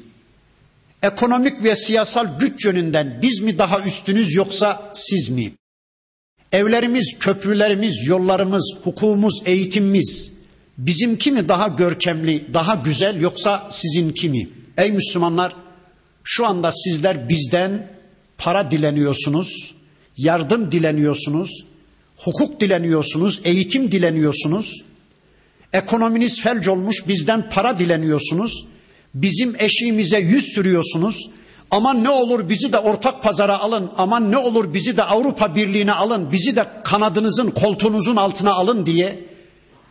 [1.03, 5.53] Ekonomik ve siyasal güç yönünden biz mi daha üstünüz yoksa siz mi?
[6.57, 10.33] Evlerimiz, köprülerimiz, yollarımız, hukukumuz, eğitimimiz
[10.79, 14.49] bizimki mi daha görkemli, daha güzel yoksa sizinki mi?
[14.79, 15.57] Ey Müslümanlar
[16.25, 17.91] şu anda sizler bizden
[18.39, 19.75] para dileniyorsunuz,
[20.17, 21.51] yardım dileniyorsunuz,
[22.17, 24.85] hukuk dileniyorsunuz, eğitim dileniyorsunuz.
[25.73, 28.65] Ekonominiz felç olmuş bizden para dileniyorsunuz.
[29.15, 31.31] Bizim eşiğimize yüz sürüyorsunuz.
[31.71, 33.91] Aman ne olur bizi de ortak pazara alın.
[33.97, 36.33] Aman ne olur bizi de Avrupa Birliği'ne alın.
[36.33, 39.25] Bizi de kanadınızın, koltuğunuzun altına alın diye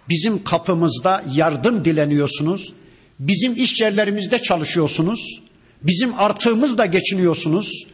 [0.09, 2.73] bizim kapımızda yardım dileniyorsunuz.
[3.19, 5.41] Bizim iş yerlerimizde çalışıyorsunuz.
[5.83, 7.87] Bizim artığımızla geçiniyorsunuz.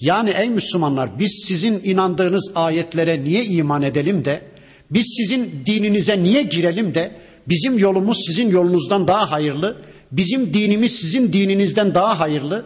[0.00, 4.42] Yani ey Müslümanlar biz sizin inandığınız ayetlere niye iman edelim de
[4.90, 7.16] biz sizin dininize niye girelim de
[7.48, 9.76] bizim yolumuz sizin yolunuzdan daha hayırlı.
[10.12, 12.64] Bizim dinimiz sizin dininizden daha hayırlı.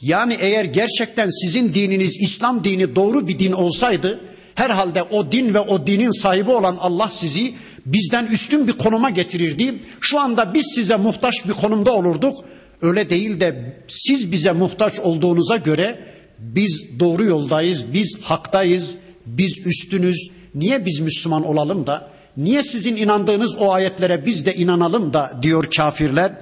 [0.00, 4.20] Yani eğer gerçekten sizin dininiz İslam dini doğru bir din olsaydı
[4.54, 7.54] herhalde o din ve o dinin sahibi olan Allah sizi
[7.86, 9.82] bizden üstün bir konuma getirirdi.
[10.00, 12.44] Şu anda biz size muhtaç bir konumda olurduk.
[12.82, 16.06] Öyle değil de siz bize muhtaç olduğunuza göre
[16.38, 20.30] biz doğru yoldayız, biz haktayız, biz üstünüz.
[20.54, 25.64] Niye biz Müslüman olalım da, niye sizin inandığınız o ayetlere biz de inanalım da diyor
[25.76, 26.32] kafirler.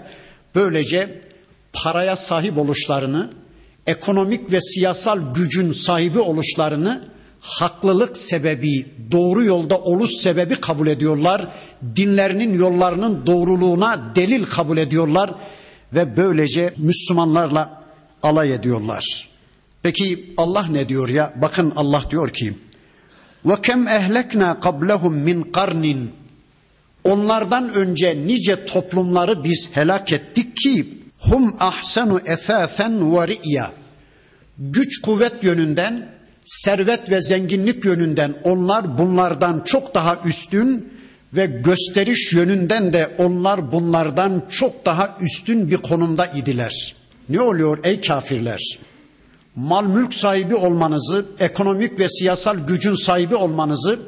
[0.54, 1.20] Böylece
[1.72, 3.30] paraya sahip oluşlarını,
[3.88, 7.08] ekonomik ve siyasal gücün sahibi oluşlarını
[7.40, 11.48] haklılık sebebi, doğru yolda oluş sebebi kabul ediyorlar.
[11.96, 15.30] Dinlerinin yollarının doğruluğuna delil kabul ediyorlar
[15.94, 17.84] ve böylece Müslümanlarla
[18.22, 19.28] alay ediyorlar.
[19.82, 21.34] Peki Allah ne diyor ya?
[21.36, 22.54] Bakın Allah diyor ki:
[23.44, 26.10] "Ve kem ehlekna qablahum min qarnin"
[27.04, 33.72] Onlardan önce nice toplumları biz helak ettik ki hum ahsanu esasen ve ri'ya.
[34.58, 36.08] Güç kuvvet yönünden,
[36.44, 40.92] servet ve zenginlik yönünden onlar bunlardan çok daha üstün
[41.32, 46.94] ve gösteriş yönünden de onlar bunlardan çok daha üstün bir konumda idiler.
[47.28, 48.78] Ne oluyor ey kafirler?
[49.56, 53.98] Mal mülk sahibi olmanızı, ekonomik ve siyasal gücün sahibi olmanızı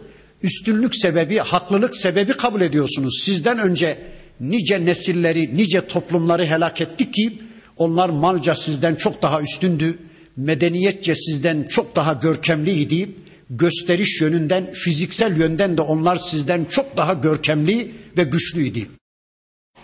[0.42, 3.22] üstünlük sebebi, haklılık sebebi kabul ediyorsunuz.
[3.24, 3.98] Sizden önce
[4.40, 7.42] nice nesilleri, nice toplumları helak ettik ki
[7.76, 9.98] onlar malca sizden çok daha üstündü,
[10.36, 13.14] medeniyetçe sizden çok daha görkemliydi.
[13.50, 18.88] Gösteriş yönünden, fiziksel yönden de onlar sizden çok daha görkemli ve güçlüydü.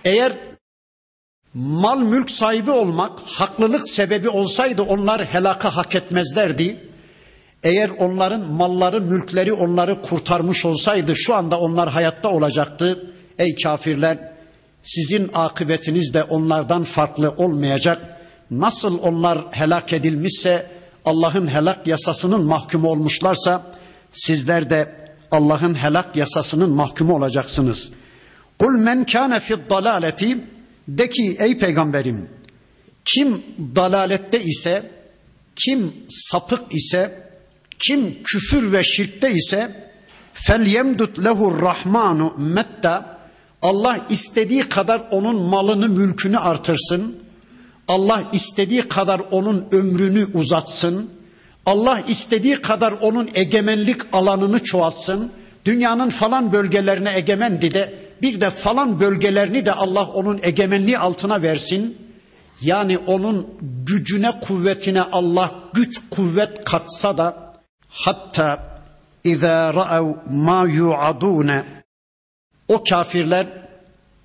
[0.05, 0.37] Eğer
[1.55, 6.90] mal mülk sahibi olmak haklılık sebebi olsaydı onlar helaka hak etmezlerdi.
[7.62, 13.14] Eğer onların malları, mülkleri onları kurtarmış olsaydı şu anda onlar hayatta olacaktı.
[13.38, 14.36] Ey kafirler,
[14.87, 18.16] sizin akıbetiniz de onlardan farklı olmayacak.
[18.51, 20.70] Nasıl onlar helak edilmişse,
[21.05, 23.62] Allah'ın helak yasasının mahkumu olmuşlarsa,
[24.12, 27.92] sizler de Allah'ın helak yasasının mahkumu olacaksınız.
[28.59, 30.44] Kul men kana fi dalaleti
[30.88, 32.29] de ki ey peygamberim
[33.05, 33.44] kim
[33.77, 34.90] dalalette ise
[35.57, 37.31] kim sapık ise
[37.79, 39.90] kim küfür ve şirkte ise
[40.33, 43.15] fel yemdut lehu rahmanu metta
[43.66, 47.16] Allah istediği kadar onun malını mülkünü artırsın.
[47.88, 51.11] Allah istediği kadar onun ömrünü uzatsın.
[51.66, 55.33] Allah istediği kadar onun egemenlik alanını çoğaltsın.
[55.64, 61.98] Dünyanın falan bölgelerine egemendi de bir de falan bölgelerini de Allah onun egemenliği altına versin.
[62.61, 63.46] Yani onun
[63.87, 67.52] gücüne kuvvetine Allah güç kuvvet katsa da
[67.88, 68.76] Hatta
[69.24, 71.64] izâ ra'ev mâ yu'adûne
[72.68, 73.46] o kafirler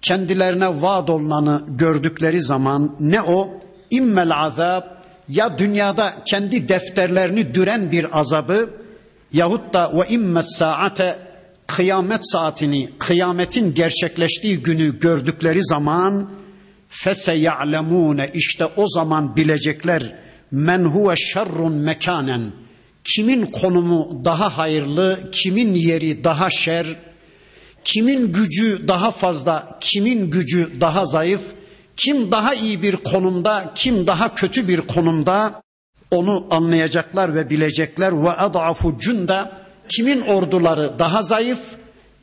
[0.01, 3.59] kendilerine vaad olunanı gördükleri zaman ne o?
[3.89, 4.83] İmmel azab
[5.29, 8.69] ya dünyada kendi defterlerini düren bir azabı
[9.33, 11.19] yahut da ve immes saate
[11.67, 16.29] kıyamet saatini, kıyametin gerçekleştiği günü gördükleri zaman
[16.89, 20.15] fese ya'lemune işte o zaman bilecekler
[20.51, 22.41] men huve şerrun mekanen
[23.03, 26.87] kimin konumu daha hayırlı, kimin yeri daha şer,
[27.83, 31.41] kimin gücü daha fazla, kimin gücü daha zayıf,
[31.97, 35.61] kim daha iyi bir konumda, kim daha kötü bir konumda
[36.11, 41.75] onu anlayacaklar ve bilecekler ve adafu cunda kimin orduları daha zayıf,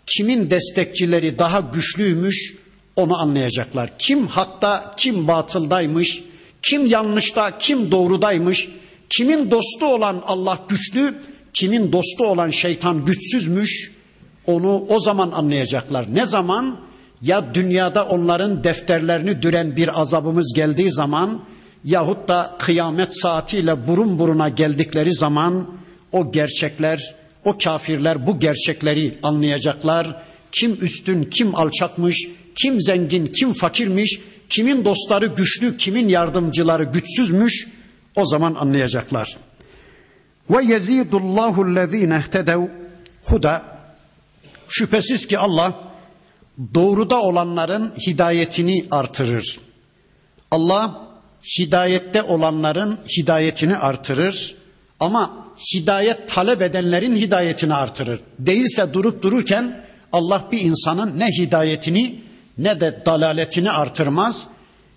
[0.06, 2.54] kimin destekçileri daha güçlüymüş
[2.96, 3.90] onu anlayacaklar.
[3.98, 6.22] Kim hakta, kim batıldaymış,
[6.62, 8.68] kim yanlışta, kim doğrudaymış
[9.10, 11.14] Kimin dostu olan Allah güçlü,
[11.54, 13.92] kimin dostu olan şeytan güçsüzmüş.
[14.48, 16.14] Onu o zaman anlayacaklar.
[16.14, 16.80] Ne zaman?
[17.22, 21.44] Ya dünyada onların defterlerini düren bir azabımız geldiği zaman
[21.84, 25.70] yahut da kıyamet saatiyle burun buruna geldikleri zaman
[26.12, 30.22] o gerçekler, o kafirler bu gerçekleri anlayacaklar.
[30.52, 32.28] Kim üstün, kim alçakmış,
[32.62, 37.68] kim zengin, kim fakirmiş, kimin dostları güçlü, kimin yardımcıları güçsüzmüş
[38.16, 39.36] o zaman anlayacaklar.
[40.50, 42.60] Ve yezidullahu allazine ihtedev
[43.24, 43.77] huda
[44.68, 45.74] şüphesiz ki Allah
[46.74, 49.58] doğruda olanların hidayetini artırır.
[50.50, 51.08] Allah
[51.58, 54.54] hidayette olanların hidayetini artırır
[55.00, 58.20] ama hidayet talep edenlerin hidayetini artırır.
[58.38, 62.20] Değilse durup dururken Allah bir insanın ne hidayetini
[62.58, 64.46] ne de dalaletini artırmaz.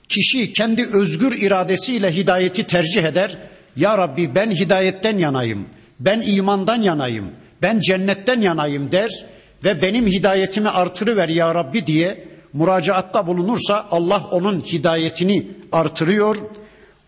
[0.09, 3.37] Kişi kendi özgür iradesiyle hidayeti tercih eder.
[3.75, 5.65] Ya Rabbi ben hidayetten yanayım.
[5.99, 7.31] Ben imandan yanayım.
[7.61, 9.25] Ben cennetten yanayım der
[9.63, 16.37] ve benim hidayetimi artırıver ya Rabbi diye muracaatta bulunursa Allah onun hidayetini artırıyor.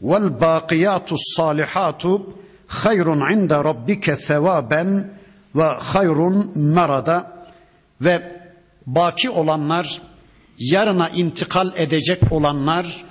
[0.01, 2.33] Vel bakiyatus salihatu
[2.67, 5.13] hayrun inde rabbike sevaben
[5.55, 7.45] ve hayrun merada
[8.01, 8.41] ve
[8.87, 10.01] baki olanlar
[10.57, 13.03] yarına intikal edecek olanlar,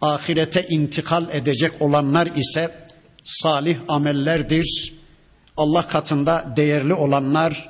[0.00, 2.70] ahirete intikal edecek olanlar ise
[3.24, 4.94] salih amellerdir.
[5.56, 7.69] Allah katında değerli olanlar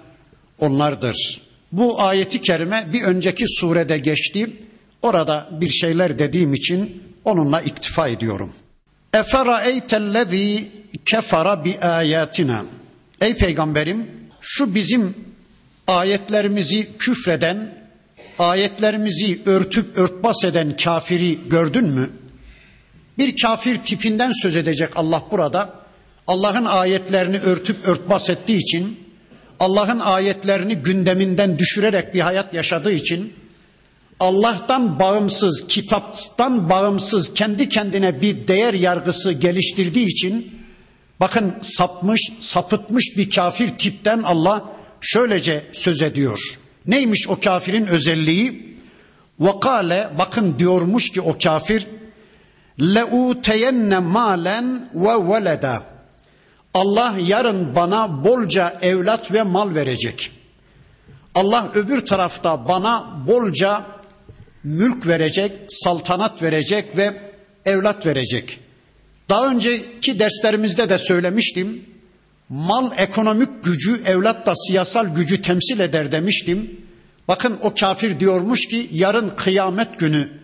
[0.61, 1.41] onlardır.
[1.73, 4.57] Bu ayeti kerime bir önceki surede geçti.
[5.03, 8.53] Orada bir şeyler dediğim için onunla iktifa ediyorum.
[9.15, 10.69] Eferaeytellezî
[11.05, 12.65] kefara bi ayatina.
[13.21, 15.15] Ey peygamberim şu bizim
[15.87, 17.75] ayetlerimizi küfreden,
[18.39, 22.11] ayetlerimizi örtüp örtbas eden kafiri gördün mü?
[23.19, 25.75] Bir kafir tipinden söz edecek Allah burada.
[26.27, 29.01] Allah'ın ayetlerini örtüp örtbas ettiği için,
[29.61, 33.33] Allah'ın ayetlerini gündeminden düşürerek bir hayat yaşadığı için,
[34.21, 40.61] Allah'tan bağımsız, kitaptan bağımsız kendi kendine bir değer yargısı geliştirdiği için
[41.21, 44.65] bakın sapmış, sapıtmış bir kafir tipten Allah
[45.01, 46.59] şöylece söz ediyor.
[46.87, 48.77] Neymiş o kafirin özelliği?
[49.41, 51.87] Vakale bakın diyormuş ki o kafir
[52.81, 55.89] leuteyenne malen ve veleda.
[56.75, 60.31] Allah yarın bana bolca evlat ve mal verecek.
[61.35, 63.87] Allah öbür tarafta bana bolca
[64.64, 67.33] mülk verecek, saltanat verecek ve
[67.64, 68.61] evlat verecek.
[69.29, 71.85] Daha önceki derslerimizde de söylemiştim.
[72.49, 76.81] Mal ekonomik gücü, evlat da siyasal gücü temsil eder demiştim.
[77.29, 80.41] Bakın o kafir diyormuş ki yarın kıyamet günü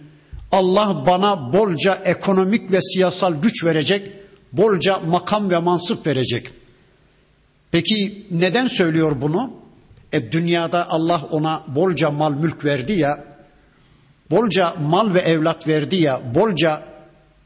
[0.53, 4.12] Allah bana bolca ekonomik ve siyasal güç verecek,
[4.53, 6.51] bolca makam ve mansıp verecek.
[7.70, 9.51] Peki neden söylüyor bunu?
[10.12, 13.24] E dünyada Allah ona bolca mal mülk verdi ya,
[14.30, 16.82] bolca mal ve evlat verdi ya, bolca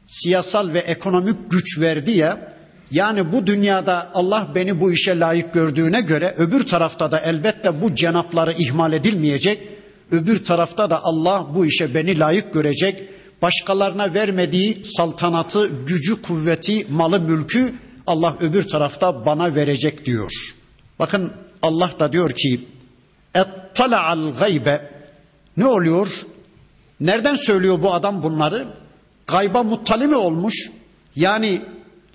[0.07, 2.53] siyasal ve ekonomik güç verdi ya,
[2.91, 7.95] yani bu dünyada Allah beni bu işe layık gördüğüne göre öbür tarafta da elbette bu
[7.95, 9.67] cenapları ihmal edilmeyecek.
[10.11, 13.03] Öbür tarafta da Allah bu işe beni layık görecek.
[13.41, 17.73] Başkalarına vermediği saltanatı, gücü, kuvveti, malı, mülkü
[18.07, 20.31] Allah öbür tarafta bana verecek diyor.
[20.99, 22.67] Bakın Allah da diyor ki
[23.35, 24.91] ettala'al gaybe
[25.57, 26.07] ne oluyor?
[26.99, 28.67] Nereden söylüyor bu adam bunları?
[29.27, 30.69] Gayba muttali mi olmuş?
[31.15, 31.61] Yani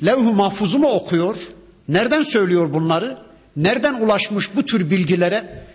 [0.05, 1.37] levh-u mahfuzu mu okuyor?
[1.89, 3.19] Nereden söylüyor bunları?
[3.57, 5.67] Nereden ulaşmış bu tür bilgilere?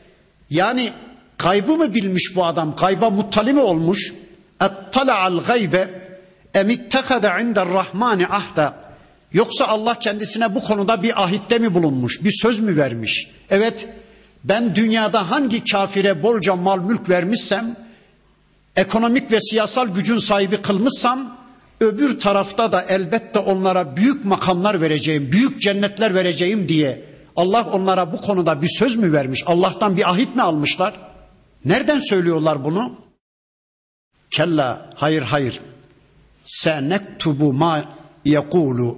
[0.50, 0.90] Yani
[1.38, 2.76] kaybı mı bilmiş bu adam?
[2.76, 4.14] Kayba muttali mi olmuş?
[4.62, 6.12] Ettala'al gaybe
[6.54, 8.74] emittekade indel rahmani ahda.
[9.34, 12.24] Yoksa Allah kendisine bu konuda bir ahitte mi bulunmuş?
[12.24, 13.28] Bir söz mü vermiş?
[13.50, 13.88] Evet
[14.44, 17.76] ben dünyada hangi kafire bolca mal mülk vermişsem,
[18.76, 21.38] ekonomik ve siyasal gücün sahibi kılmışsam,
[21.80, 27.06] öbür tarafta da elbette onlara büyük makamlar vereceğim, büyük cennetler vereceğim diye
[27.36, 29.44] Allah onlara bu konuda bir söz mü vermiş?
[29.46, 30.94] Allah'tan bir ahit mi almışlar?
[31.66, 33.01] Nereden söylüyorlar bunu?
[34.32, 35.60] Kella, hayır hayır.
[36.46, 37.86] Senektubu ma
[38.26, 38.98] yekulu.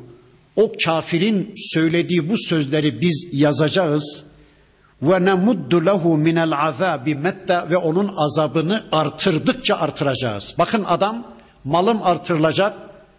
[0.56, 4.26] O kafirin söylediği bu sözleri biz yazacağız.
[5.02, 10.56] Ve nemuddu lehu minel azabi metta ve onun azabını artırdıkça artıracağız.
[10.58, 11.28] Bakın adam
[11.64, 12.74] malım artırılacak,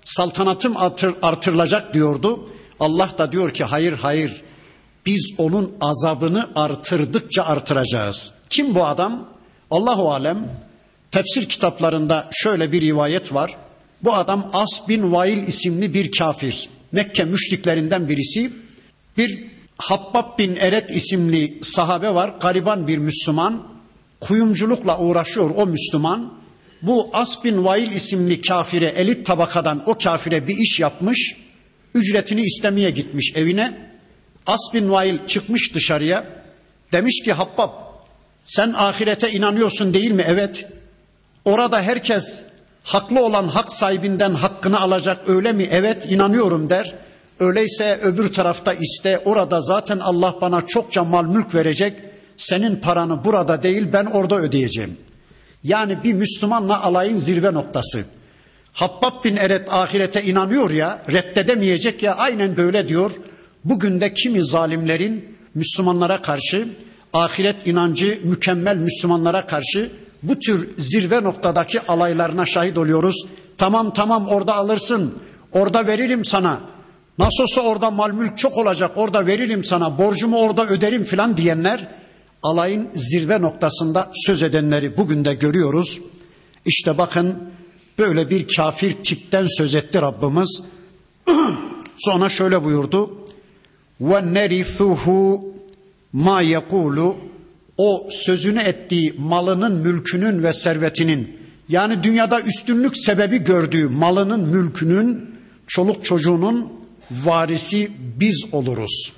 [0.05, 2.49] saltanatım artır, artırılacak diyordu.
[2.81, 4.43] Allah da diyor ki hayır hayır
[5.07, 8.33] biz onun azabını artırdıkça artıracağız.
[8.51, 9.29] Kim bu adam?
[9.71, 10.64] Allahu alem
[11.15, 13.57] tefsir kitaplarında şöyle bir rivayet var.
[14.03, 16.69] Bu adam As bin Vail isimli bir kafir.
[16.93, 18.53] Mekke müşriklerinden birisi.
[19.19, 19.45] Bir
[19.79, 22.35] Habbab bin Eret isimli sahabe var.
[22.41, 23.69] Gariban bir Müslüman.
[24.21, 26.35] Kuyumculukla uğraşıyor o Müslüman.
[26.83, 31.37] Bu As bin Vail isimli kafire, elit tabakadan o kafire bir iş yapmış.
[31.95, 33.91] Ücretini istemeye gitmiş evine.
[34.47, 36.27] As bin Vail çıkmış dışarıya.
[36.93, 37.71] Demiş ki Habbab
[38.45, 40.25] sen ahirete inanıyorsun değil mi?
[40.27, 40.67] Evet.
[41.45, 42.45] Orada herkes
[42.82, 45.68] haklı olan hak sahibinden hakkını alacak öyle mi?
[45.70, 46.95] Evet inanıyorum der.
[47.40, 52.01] Öyleyse öbür tarafta iste orada zaten Allah bana çokça mal mülk verecek.
[52.36, 54.97] Senin paranı burada değil ben orada ödeyeceğim.
[55.62, 58.05] Yani bir Müslümanla alayın zirve noktası.
[58.72, 63.11] Habbab bin Eret ahirete inanıyor ya, reddedemeyecek ya aynen böyle diyor.
[63.64, 66.68] Bugün de kimi zalimlerin Müslümanlara karşı,
[67.12, 69.90] ahiret inancı mükemmel Müslümanlara karşı
[70.29, 73.27] bu tür zirve noktadaki alaylarına şahit oluyoruz.
[73.59, 75.14] Tamam tamam orada alırsın,
[75.53, 76.61] orada veririm sana.
[77.18, 81.89] Nasıl olsa orada mal mülk çok olacak, orada veririm sana, borcumu orada öderim filan diyenler
[82.43, 86.01] alayın zirve noktasında söz edenleri bugün de görüyoruz.
[86.66, 87.51] İşte bakın
[87.99, 90.62] böyle bir kafir tipten söz etti Rabbimiz.
[91.99, 93.18] Sonra şöyle buyurdu.
[94.01, 95.55] Ve nerithuhu
[96.12, 97.16] ma yekulu
[97.77, 105.35] o sözünü ettiği malının, mülkünün ve servetinin yani dünyada üstünlük sebebi gördüğü malının, mülkünün,
[105.66, 106.72] çoluk çocuğunun
[107.11, 109.12] varisi biz oluruz.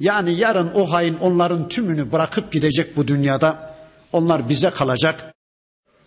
[0.00, 3.76] Yani yarın o hain onların tümünü bırakıp gidecek bu dünyada.
[4.12, 5.34] Onlar bize kalacak.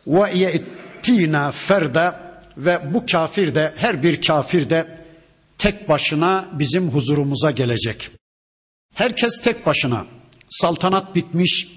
[0.07, 4.97] Ve ye'tina ferda ve bu kafir de her bir kafir de
[5.57, 8.09] tek başına bizim huzurumuza gelecek.
[8.93, 10.05] Herkes tek başına.
[10.49, 11.67] Saltanat bitmiş,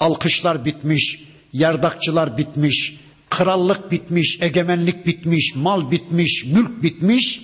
[0.00, 7.42] Alkışlar bitmiş, yardakçılar bitmiş, krallık bitmiş, egemenlik bitmiş, mal bitmiş, mülk bitmiş.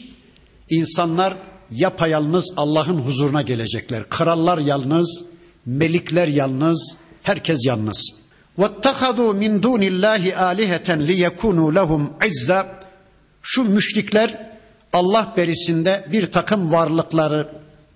[0.71, 1.35] İnsanlar
[1.71, 4.09] yapayalnız Allah'ın huzuruna gelecekler.
[4.09, 5.25] Krallar yalnız,
[5.67, 8.13] melikler yalnız, herkes yalnız.
[8.59, 12.67] وَاتَّخَذُوا مِنْ دُونِ اللّٰهِ آلِهَةً لِيَكُونُوا لَهُمْ عِزَّ
[13.43, 14.51] Şu müşrikler
[14.93, 17.49] Allah berisinde bir takım varlıkları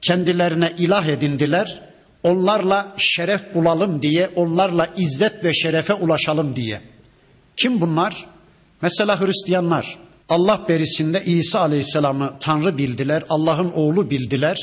[0.02, 1.82] kendilerine ilah edindiler.
[2.24, 6.80] Onlarla şeref bulalım diye, onlarla izzet ve şerefe ulaşalım diye.
[7.56, 8.26] Kim bunlar?
[8.82, 9.98] Mesela Hristiyanlar.
[10.28, 14.58] Allah berisinde İsa Aleyhisselam'ı Tanrı bildiler, Allah'ın oğlu bildiler.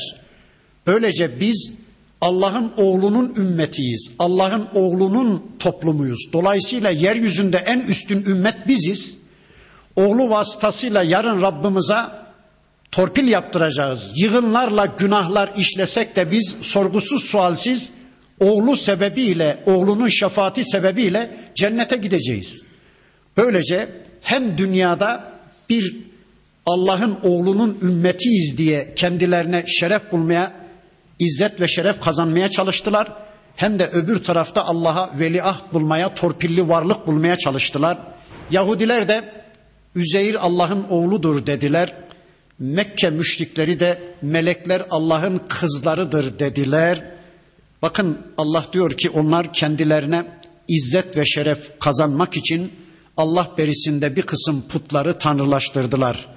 [0.86, 1.72] Böylece biz
[2.20, 4.12] Allah'ın oğlunun ümmetiyiz.
[4.18, 6.32] Allah'ın oğlunun toplumuyuz.
[6.32, 9.18] Dolayısıyla yeryüzünde en üstün ümmet biziz.
[9.96, 12.21] Oğlu vasıtasıyla yarın Rabbimize
[12.92, 14.10] torpil yaptıracağız.
[14.14, 17.92] Yığınlarla günahlar işlesek de biz sorgusuz sualsiz
[18.40, 22.62] oğlu sebebiyle, oğlunun şefaati sebebiyle cennete gideceğiz.
[23.36, 23.88] Böylece
[24.20, 25.32] hem dünyada
[25.68, 25.96] bir
[26.66, 30.52] Allah'ın oğlunun ümmetiyiz diye kendilerine şeref bulmaya,
[31.18, 33.12] izzet ve şeref kazanmaya çalıştılar.
[33.56, 37.98] Hem de öbür tarafta Allah'a veliaht bulmaya, torpilli varlık bulmaya çalıştılar.
[38.50, 39.42] Yahudiler de
[39.94, 41.94] Üzeyir Allah'ın oğludur dediler.
[42.58, 47.04] Mekke müşrikleri de melekler Allah'ın kızlarıdır dediler.
[47.82, 50.24] Bakın Allah diyor ki onlar kendilerine
[50.68, 52.72] izzet ve şeref kazanmak için
[53.16, 56.28] Allah berisinde bir kısım putları tanrılaştırdılar.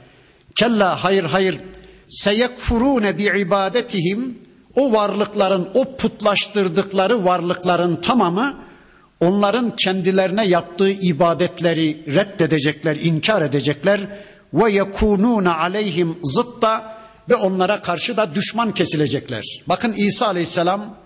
[0.56, 1.60] Kella hayır hayır
[2.08, 4.40] seyekfurune bi ibadetihim
[4.76, 8.66] o varlıkların o putlaştırdıkları varlıkların tamamı
[9.20, 14.00] onların kendilerine yaptığı ibadetleri reddedecekler, inkar edecekler
[14.56, 16.98] ve yekununa aleyhim zıtta
[17.30, 19.44] ve onlara karşı da düşman kesilecekler.
[19.68, 20.98] Bakın İsa Aleyhisselam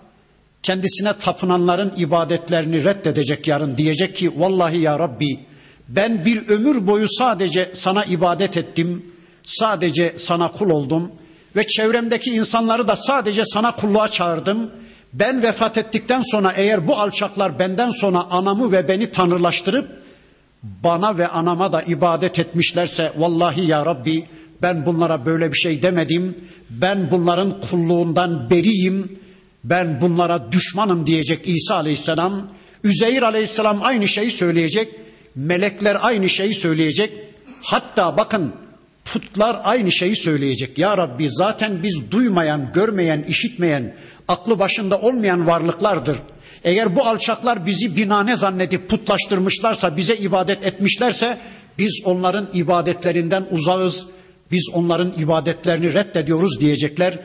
[0.62, 5.40] kendisine tapınanların ibadetlerini reddedecek yarın diyecek ki vallahi ya Rabbi
[5.88, 9.12] ben bir ömür boyu sadece sana ibadet ettim.
[9.42, 11.12] Sadece sana kul oldum
[11.56, 14.70] ve çevremdeki insanları da sadece sana kulluğa çağırdım.
[15.12, 19.88] Ben vefat ettikten sonra eğer bu alçaklar benden sonra anamı ve beni tanrılaştırıp
[20.62, 24.26] bana ve anama da ibadet etmişlerse vallahi ya Rabbi
[24.62, 26.36] ben bunlara böyle bir şey demedim.
[26.70, 29.20] Ben bunların kulluğundan beriyim.
[29.64, 32.50] Ben bunlara düşmanım diyecek İsa Aleyhisselam.
[32.84, 34.88] Üzeyir Aleyhisselam aynı şeyi söyleyecek.
[35.34, 37.12] Melekler aynı şeyi söyleyecek.
[37.62, 38.54] Hatta bakın
[39.04, 40.78] putlar aynı şeyi söyleyecek.
[40.78, 43.96] Ya Rabbi zaten biz duymayan, görmeyen, işitmeyen,
[44.28, 46.16] aklı başında olmayan varlıklardır.
[46.64, 51.38] Eğer bu alçaklar bizi binane zannedip putlaştırmışlarsa, bize ibadet etmişlerse
[51.78, 54.06] biz onların ibadetlerinden uzağız.
[54.52, 57.18] Biz onların ibadetlerini reddediyoruz diyecekler.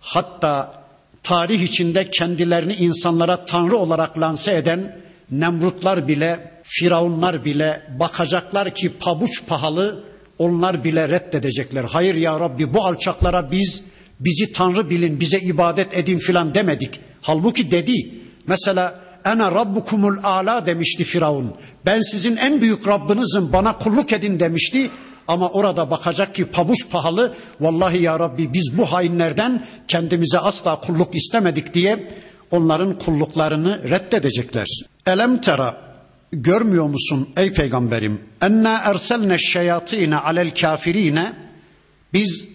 [0.00, 0.82] Hatta
[1.22, 9.46] tarih içinde kendilerini insanlara tanrı olarak lanse eden Nemrutlar bile, Firavunlar bile bakacaklar ki pabuç
[9.46, 10.04] pahalı
[10.38, 11.84] onlar bile reddedecekler.
[11.84, 13.84] Hayır ya Rabbi bu alçaklara biz
[14.20, 17.00] bizi tanrı bilin, bize ibadet edin filan demedik.
[17.22, 17.92] Halbuki dedi.
[18.46, 21.54] Mesela ene rabbukumul ala demişti Firavun.
[21.86, 24.90] Ben sizin en büyük Rabbinizim bana kulluk edin demişti.
[25.28, 27.34] Ama orada bakacak ki pabuç pahalı.
[27.60, 32.08] Vallahi ya Rabbi biz bu hainlerden kendimize asla kulluk istemedik diye
[32.50, 34.66] onların kulluklarını reddedecekler.
[35.06, 35.94] Elem tera
[36.32, 38.20] görmüyor musun ey peygamberim?
[38.42, 41.32] Enna erselne şeyatine alel kafirine
[42.12, 42.48] biz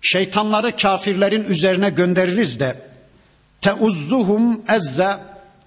[0.00, 2.86] şeytanları kafirlerin üzerine göndeririz de
[3.60, 5.18] teuzzuhum ezze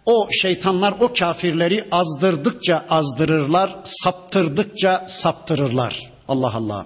[0.06, 6.12] o şeytanlar o kafirleri azdırdıkça azdırırlar, saptırdıkça saptırırlar.
[6.28, 6.86] Allah Allah.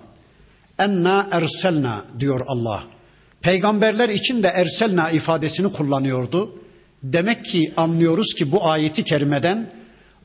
[0.79, 2.83] Enna erselna diyor Allah.
[3.41, 6.55] Peygamberler için de erselna ifadesini kullanıyordu.
[7.03, 9.73] Demek ki anlıyoruz ki bu ayeti kerimeden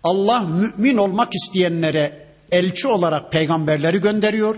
[0.04, 4.56] Allah mümin olmak isteyenlere elçi olarak peygamberleri gönderiyor.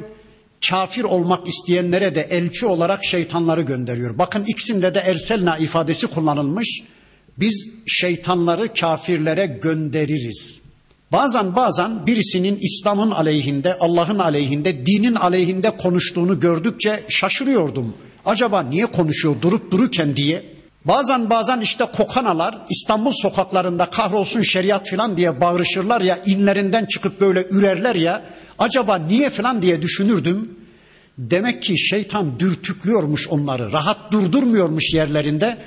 [0.69, 4.19] Kafir olmak isteyenlere de elçi olarak şeytanları gönderiyor.
[4.19, 6.83] Bakın ikisinde de erselna ifadesi kullanılmış.
[7.39, 10.61] Biz şeytanları kafirlere göndeririz.
[11.13, 17.95] Bazen bazen birisinin İslam'ın aleyhinde, Allah'ın aleyhinde, dinin aleyhinde konuştuğunu gördükçe şaşırıyordum.
[18.27, 20.60] Acaba niye konuşuyor durup dururken diye.
[20.85, 27.47] Bazen bazen işte kokanalar İstanbul sokaklarında kahrolsun şeriat filan diye bağırışırlar ya inlerinden çıkıp böyle
[27.51, 28.23] ürerler ya
[28.59, 30.57] acaba niye filan diye düşünürdüm.
[31.19, 35.59] Demek ki şeytan dürtüklüyormuş onları rahat durdurmuyormuş yerlerinde.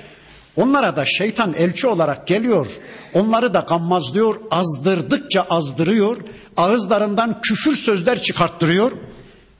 [0.55, 2.67] Onlara da şeytan elçi olarak geliyor.
[3.13, 6.17] Onları da gammazlıyor, azdırdıkça azdırıyor.
[6.57, 8.91] Ağızlarından küfür sözler çıkarttırıyor.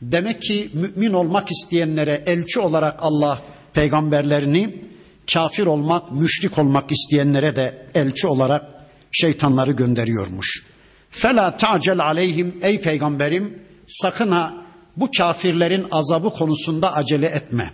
[0.01, 3.41] Demek ki mümin olmak isteyenlere elçi olarak Allah
[3.73, 4.92] peygamberlerini
[5.33, 8.65] kafir olmak, müşrik olmak isteyenlere de elçi olarak
[9.11, 10.63] şeytanları gönderiyormuş.
[11.09, 14.53] Fela ta'cel aleyhim ey peygamberim sakın ha
[14.97, 17.73] bu kafirlerin azabı konusunda acele etme.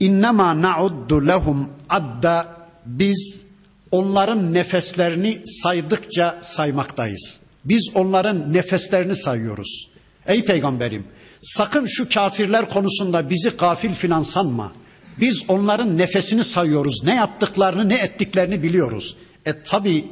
[0.00, 2.56] İnnemâ na'uddu lehum adda
[2.86, 3.42] biz
[3.90, 7.40] onların nefeslerini saydıkça saymaktayız.
[7.64, 9.90] Biz onların nefeslerini sayıyoruz.
[10.26, 11.04] Ey peygamberim
[11.42, 14.72] sakın şu kafirler konusunda bizi gafil filan sanma.
[15.20, 17.04] Biz onların nefesini sayıyoruz.
[17.04, 19.16] Ne yaptıklarını ne ettiklerini biliyoruz.
[19.46, 20.04] E tabi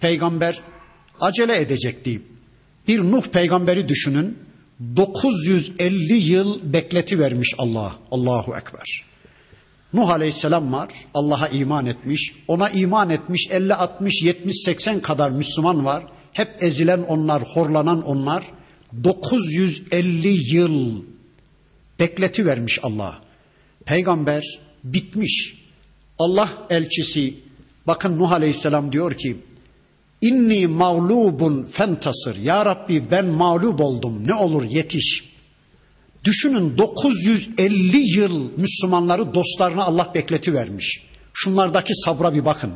[0.00, 0.60] peygamber
[1.20, 2.22] acele edecekti.
[2.88, 4.38] Bir Nuh peygamberi düşünün.
[4.96, 7.96] 950 yıl bekleti vermiş Allah.
[8.10, 9.04] Allahu Ekber.
[9.92, 10.88] Nuh Aleyhisselam var.
[11.14, 12.34] Allah'a iman etmiş.
[12.48, 16.04] Ona iman etmiş 50, 60, 70, 80 kadar Müslüman var.
[16.32, 18.44] Hep ezilen onlar, horlanan onlar.
[19.04, 21.02] 950 yıl
[21.98, 23.29] bekleti vermiş Allah.
[23.84, 25.54] Peygamber bitmiş.
[26.18, 27.34] Allah elçisi
[27.86, 29.36] bakın Nuh Aleyhisselam diyor ki
[30.22, 32.36] İnni mağlubun fentasır.
[32.36, 34.26] Ya Rabbi ben mağlup oldum.
[34.26, 35.30] Ne olur yetiş.
[36.24, 41.02] Düşünün 950 yıl Müslümanları dostlarına Allah bekleti vermiş.
[41.34, 42.72] Şunlardaki sabra bir bakın.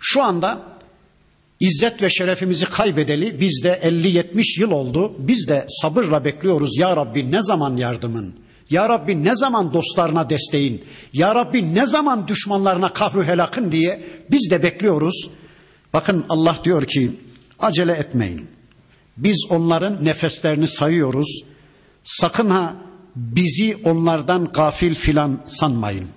[0.00, 0.78] Şu anda
[1.60, 5.16] İzzet ve şerefimizi kaybedeli bizde 50-70 yıl oldu.
[5.18, 6.78] Biz de sabırla bekliyoruz.
[6.78, 8.34] Ya Rabbi ne zaman yardımın?
[8.70, 10.84] Ya Rabbi ne zaman dostlarına desteğin?
[11.12, 15.30] Ya Rabbi ne zaman düşmanlarına kahru helakın diye biz de bekliyoruz.
[15.92, 17.20] Bakın Allah diyor ki
[17.58, 18.48] acele etmeyin.
[19.16, 21.42] Biz onların nefeslerini sayıyoruz.
[22.04, 22.74] Sakın ha
[23.16, 26.08] bizi onlardan gafil filan sanmayın.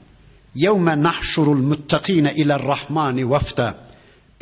[0.56, 3.78] Yevme nahşurul muttakine ile rahmani vafta.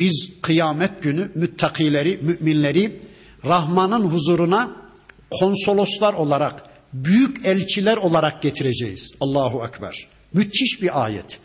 [0.00, 3.00] Biz kıyamet günü müttakileri, müminleri
[3.44, 4.76] Rahman'ın huzuruna
[5.30, 9.12] konsoloslar olarak, büyük elçiler olarak getireceğiz.
[9.20, 10.06] Allahu Ekber.
[10.32, 11.38] Müthiş bir ayet.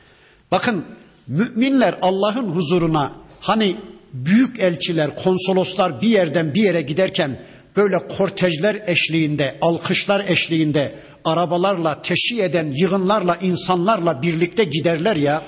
[0.51, 0.85] Bakın
[1.27, 3.75] müminler Allah'ın huzuruna hani
[4.13, 12.41] büyük elçiler, konsoloslar bir yerden bir yere giderken böyle kortejler eşliğinde, alkışlar eşliğinde arabalarla, teşhi
[12.41, 15.43] eden yığınlarla, insanlarla birlikte giderler ya.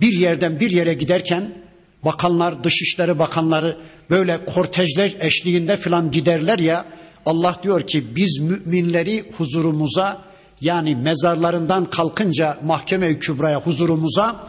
[0.00, 1.54] Bir yerden bir yere giderken
[2.04, 3.78] bakanlar, dışişleri bakanları
[4.10, 6.86] böyle kortejler eşliğinde filan giderler ya.
[7.26, 10.24] Allah diyor ki biz müminleri huzurumuza
[10.60, 14.48] yani mezarlarından kalkınca mahkeme-i kübraya huzurumuza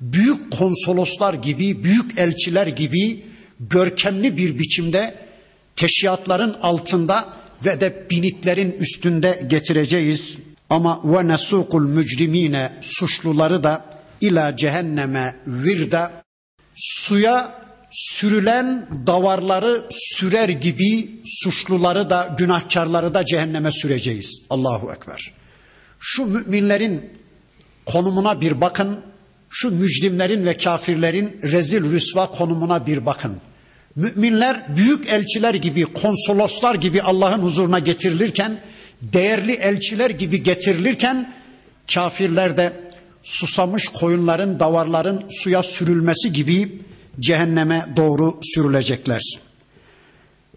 [0.00, 3.24] büyük konsoloslar gibi, büyük elçiler gibi
[3.60, 5.18] görkemli bir biçimde
[5.76, 7.32] teşhiatların altında
[7.64, 10.38] ve de binitlerin üstünde getireceğiz.
[10.70, 13.84] Ama ve nesukul mücrimine suçluları da
[14.20, 16.12] ila cehenneme virda
[16.74, 17.61] suya
[17.92, 24.42] sürülen davarları sürer gibi suçluları da günahkarları da cehenneme süreceğiz.
[24.50, 25.32] Allahu Ekber.
[26.00, 27.10] Şu müminlerin
[27.86, 29.00] konumuna bir bakın.
[29.50, 33.40] Şu mücrimlerin ve kafirlerin rezil rüsva konumuna bir bakın.
[33.96, 38.60] Müminler büyük elçiler gibi, konsoloslar gibi Allah'ın huzuruna getirilirken,
[39.02, 41.34] değerli elçiler gibi getirilirken,
[41.94, 42.72] kafirler de
[43.22, 46.82] susamış koyunların, davarların suya sürülmesi gibi
[47.20, 49.22] cehenneme doğru sürülecekler.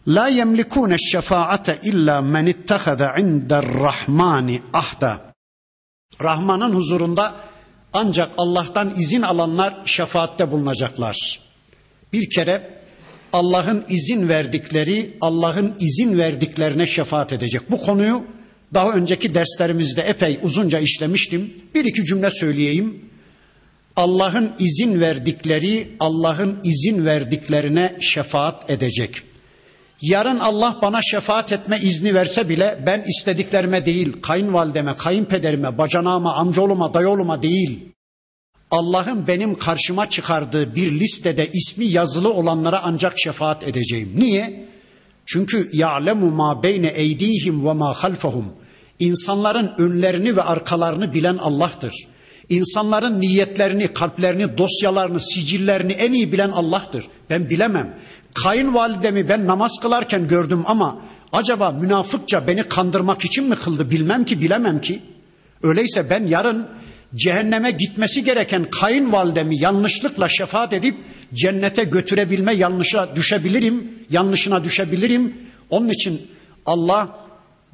[0.08, 5.34] La yemlikune şefaate illa men ittehada indar rahmani ahda.
[6.22, 7.36] Rahman'ın huzurunda
[7.94, 11.40] ancak Allah'tan izin alanlar şefaatte bulunacaklar.
[12.14, 12.82] Bir kere
[13.34, 17.72] Allah'ın izin verdikleri, Allah'ın izin verdiklerine şefaat edecek.
[17.72, 18.24] Bu konuyu
[18.76, 21.54] daha önceki derslerimizde epey uzunca işlemiştim.
[21.76, 23.06] Bir iki cümle söyleyeyim.
[23.96, 29.22] Allah'ın izin verdikleri, Allah'ın izin verdiklerine şefaat edecek.
[30.02, 36.94] Yarın Allah bana şefaat etme izni verse bile ben istediklerime değil, kayınvalideme, kayınpederime, bacanağıma, amcaoğluma,
[36.94, 37.96] dayıoğluma değil,
[38.72, 44.14] Allah'ın benim karşıma çıkardığı bir listede ismi yazılı olanlara ancak şefaat edeceğim.
[44.18, 44.66] Niye?
[45.26, 48.46] Çünkü ya'lemu ma beyne eydihim ve ma halfahum.
[49.00, 51.94] İnsanların önlerini ve arkalarını bilen Allah'tır.
[52.50, 57.06] İnsanların niyetlerini, kalplerini, dosyalarını, sicillerini en iyi bilen Allah'tır.
[57.30, 57.98] Ben bilemem.
[58.34, 64.42] Kayınvalidemi ben namaz kılarken gördüm ama acaba münafıkça beni kandırmak için mi kıldı bilmem ki
[64.42, 65.02] bilemem ki.
[65.64, 66.68] Öyleyse ben yarın
[67.16, 70.98] cehenneme gitmesi gereken kayınvalidemi yanlışlıkla şefaat edip
[71.34, 75.34] cennete götürebilme yanlışa düşebilirim, yanlışına düşebilirim.
[75.70, 76.22] Onun için
[76.66, 77.25] Allah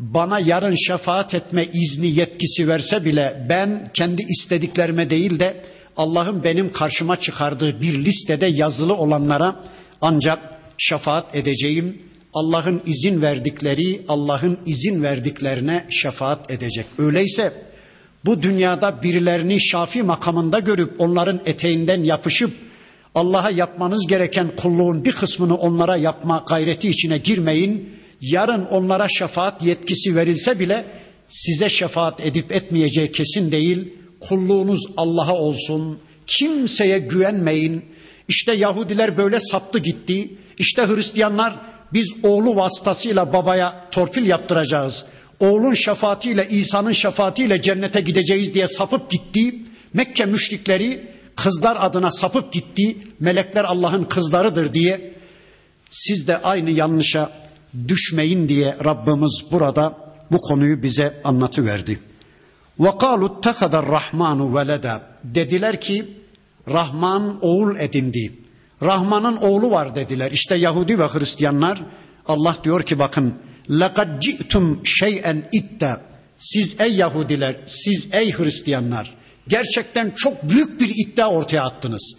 [0.01, 5.61] bana yarın şefaat etme izni yetkisi verse bile ben kendi istediklerime değil de
[5.97, 9.63] Allah'ın benim karşıma çıkardığı bir listede yazılı olanlara
[10.01, 10.39] ancak
[10.77, 12.01] şefaat edeceğim.
[12.33, 16.85] Allah'ın izin verdikleri, Allah'ın izin verdiklerine şefaat edecek.
[16.97, 17.53] Öyleyse
[18.25, 22.51] bu dünyada birilerini şafi makamında görüp onların eteğinden yapışıp
[23.15, 28.00] Allah'a yapmanız gereken kulluğun bir kısmını onlara yapma gayreti içine girmeyin.
[28.21, 30.85] Yarın onlara şefaat yetkisi verilse bile
[31.29, 33.93] size şefaat edip etmeyeceği kesin değil.
[34.19, 35.99] Kulluğunuz Allah'a olsun.
[36.27, 37.85] Kimseye güvenmeyin.
[38.27, 40.29] İşte Yahudiler böyle saptı gitti.
[40.57, 41.55] İşte Hristiyanlar
[41.93, 45.05] biz oğlu vasıtasıyla babaya torpil yaptıracağız.
[45.39, 49.55] Oğlun şefaatiyle İsa'nın şefaatiyle cennete gideceğiz diye sapıp gitti.
[49.93, 52.97] Mekke müşrikleri kızlar adına sapıp gitti.
[53.19, 55.13] Melekler Allah'ın kızlarıdır diye.
[55.91, 57.40] Siz de aynı yanlışa
[57.88, 59.94] düşmeyin diye Rabbimiz burada
[60.30, 62.00] bu konuyu bize anlatıverdi.
[62.78, 66.16] وَقَالُوا اتَّخَذَ الرَّحْمَانُ وَلَدًا Dediler ki
[66.68, 68.38] Rahman oğul edindi.
[68.82, 70.32] Rahman'ın oğlu var dediler.
[70.32, 71.82] İşte Yahudi ve Hristiyanlar
[72.28, 73.34] Allah diyor ki bakın
[73.68, 76.00] لَقَدْ جِئْتُمْ شَيْئًا اِدَّا
[76.38, 79.14] Siz ey Yahudiler, siz ey Hristiyanlar
[79.48, 82.14] gerçekten çok büyük bir iddia ortaya attınız.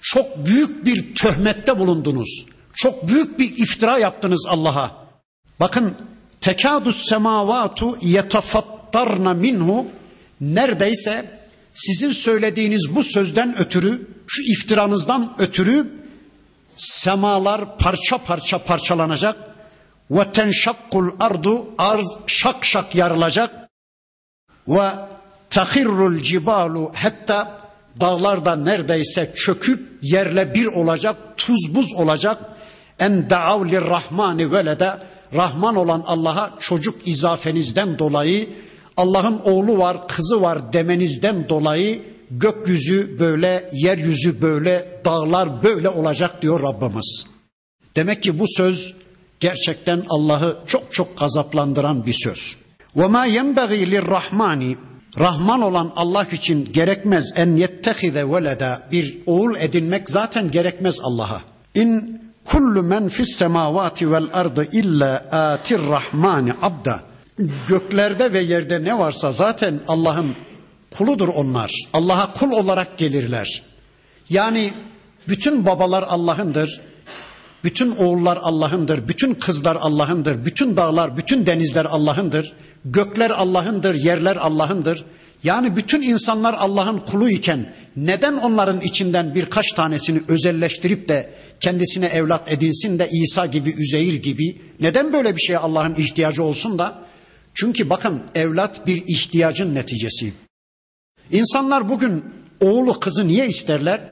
[0.00, 2.46] Çok büyük bir töhmette bulundunuz.
[2.73, 4.91] Çok büyük bir iftira yaptınız Allah'a.
[5.59, 5.95] Bakın
[6.41, 9.87] tekadus semavatu yetafattarna minhu
[10.41, 11.39] neredeyse
[11.73, 16.03] sizin söylediğiniz bu sözden ötürü, şu iftiranızdan ötürü
[16.75, 19.35] semalar parça parça parçalanacak
[20.11, 23.69] ve tenşakkul ardu arz şak şak yarılacak
[24.67, 24.89] ve
[25.49, 27.61] tahirrul cibalu hatta
[28.01, 32.37] dağlar da neredeyse çöküp yerle bir olacak, tuz buz olacak
[32.98, 34.98] En da'av rahmani velede
[35.34, 38.48] Rahman olan Allah'a çocuk izafenizden dolayı
[38.96, 46.62] Allah'ın oğlu var, kızı var demenizden dolayı gökyüzü böyle, yeryüzü böyle, dağlar böyle olacak diyor
[46.62, 47.26] Rabbimiz.
[47.96, 48.94] Demek ki bu söz
[49.40, 52.56] gerçekten Allah'ı çok çok gazaplandıran bir söz.
[52.96, 54.76] وَمَا يَنْبَغِي لِلرَّحْمَانِ
[55.18, 61.42] Rahman olan Allah için gerekmez en yettehize veleda bir oğul edinmek zaten gerekmez Allah'a.
[61.74, 67.03] İn kullu men fis semavati vel ardı illa atir rahmani abda.
[67.67, 70.35] Göklerde ve yerde ne varsa zaten Allah'ın
[70.97, 71.71] kuludur onlar.
[71.93, 73.61] Allah'a kul olarak gelirler.
[74.29, 74.73] Yani
[75.27, 76.81] bütün babalar Allah'ındır.
[77.63, 82.53] Bütün oğullar Allah'ındır, bütün kızlar Allah'ındır, bütün dağlar, bütün denizler Allah'ındır.
[82.85, 85.05] Gökler Allah'ındır, yerler Allah'ındır.
[85.43, 91.33] Yani bütün insanlar Allah'ın kulu iken neden onların içinden birkaç tanesini özelleştirip de
[91.63, 96.79] kendisine evlat edinsin de İsa gibi, Üzeyir gibi neden böyle bir şeye Allah'ın ihtiyacı olsun
[96.79, 97.05] da?
[97.53, 100.33] Çünkü bakın evlat bir ihtiyacın neticesi.
[101.31, 102.23] İnsanlar bugün
[102.59, 104.11] oğlu kızı niye isterler?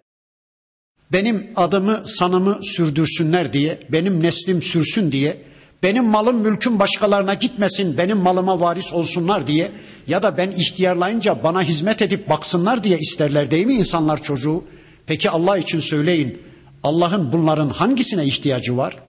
[1.12, 5.44] Benim adımı sanımı sürdürsünler diye, benim neslim sürsün diye,
[5.84, 9.72] benim malım mülküm başkalarına gitmesin, benim malıma varis olsunlar diye
[10.08, 14.64] ya da ben ihtiyarlayınca bana hizmet edip baksınlar diye isterler değil mi insanlar çocuğu?
[15.06, 16.51] Peki Allah için söyleyin.
[16.84, 19.00] Allah'ın bunların hangisine ihtiyacı var?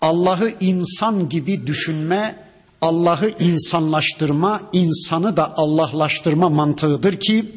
[0.00, 2.46] Allah'ı insan gibi düşünme,
[2.80, 7.54] Allah'ı insanlaştırma, insanı da Allahlaştırma mantığıdır ki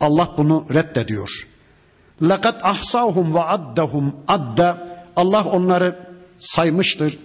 [0.00, 1.30] Allah bunu reddediyor.
[2.22, 6.08] Lakat ahsahum ve addahum adda Allah onları
[6.38, 7.18] saymıştır.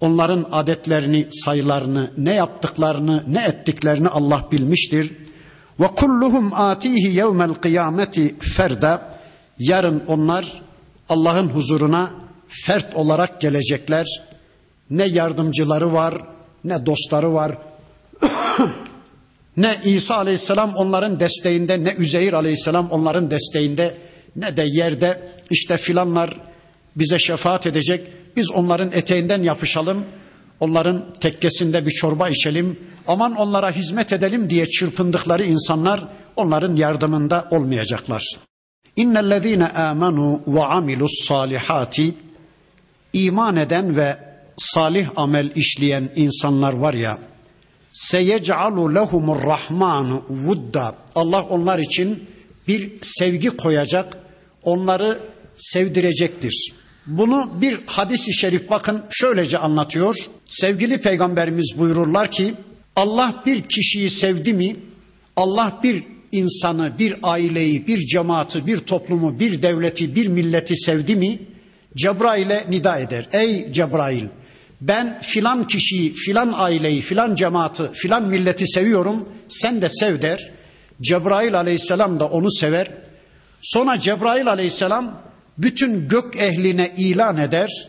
[0.00, 5.12] Onların adetlerini, sayılarını, ne yaptıklarını, ne ettiklerini Allah bilmiştir.
[5.80, 9.15] Ve kulluhum atihi yevmel kıyameti ferda.
[9.58, 10.62] Yarın onlar
[11.08, 12.10] Allah'ın huzuruna
[12.48, 14.06] fert olarak gelecekler.
[14.90, 16.14] Ne yardımcıları var,
[16.64, 17.58] ne dostları var.
[19.56, 23.98] ne İsa aleyhisselam onların desteğinde, ne Üzeyir aleyhisselam onların desteğinde,
[24.36, 26.36] ne de yerde işte filanlar
[26.96, 28.08] bize şefaat edecek.
[28.36, 30.04] Biz onların eteğinden yapışalım.
[30.60, 32.80] Onların tekkesinde bir çorba içelim.
[33.08, 38.36] Aman onlara hizmet edelim diye çırpındıkları insanlar onların yardımında olmayacaklar.
[38.96, 42.14] İnnellezîne âmenû ve amilus salihati
[43.12, 44.16] iman eden ve
[44.56, 47.18] salih amel işleyen insanlar var ya
[47.92, 52.24] seyec'alu lehumur rahmanu vudda Allah onlar için
[52.68, 54.18] bir sevgi koyacak
[54.62, 55.20] onları
[55.56, 56.72] sevdirecektir.
[57.06, 60.16] Bunu bir hadis-i şerif bakın şöylece anlatıyor.
[60.46, 62.54] Sevgili peygamberimiz buyururlar ki
[62.96, 64.76] Allah bir kişiyi sevdi mi
[65.36, 71.40] Allah bir insanı, bir aileyi, bir cemaati, bir toplumu, bir devleti, bir milleti sevdi mi
[71.96, 73.28] Cebrail'e nida eder.
[73.32, 74.24] Ey Cebrail
[74.80, 80.50] ben filan kişiyi, filan aileyi, filan cemaati, filan milleti seviyorum sen de sev der.
[81.02, 82.88] Cebrail aleyhisselam da onu sever.
[83.62, 85.22] Sonra Cebrail aleyhisselam
[85.58, 87.88] bütün gök ehline ilan eder.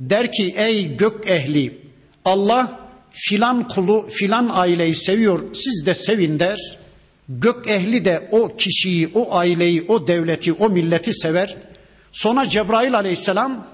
[0.00, 1.78] Der ki ey gök ehli
[2.24, 2.80] Allah
[3.12, 6.78] filan kulu filan aileyi seviyor siz de sevin der.
[7.30, 11.56] Gök ehli de o kişiyi, o aileyi, o devleti, o milleti sever.
[12.12, 13.66] Sonra Cebrail aleyhisselam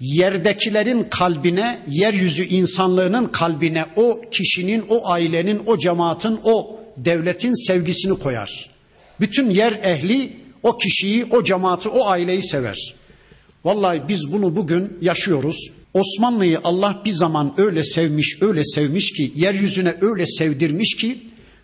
[0.00, 8.70] yerdekilerin kalbine, yeryüzü insanlığının kalbine o kişinin, o ailenin, o cemaatin, o devletin sevgisini koyar.
[9.20, 12.94] Bütün yer ehli o kişiyi, o cemaati, o aileyi sever.
[13.64, 15.70] Vallahi biz bunu bugün yaşıyoruz.
[15.94, 21.18] Osmanlı'yı Allah bir zaman öyle sevmiş, öyle sevmiş ki, yeryüzüne öyle sevdirmiş ki,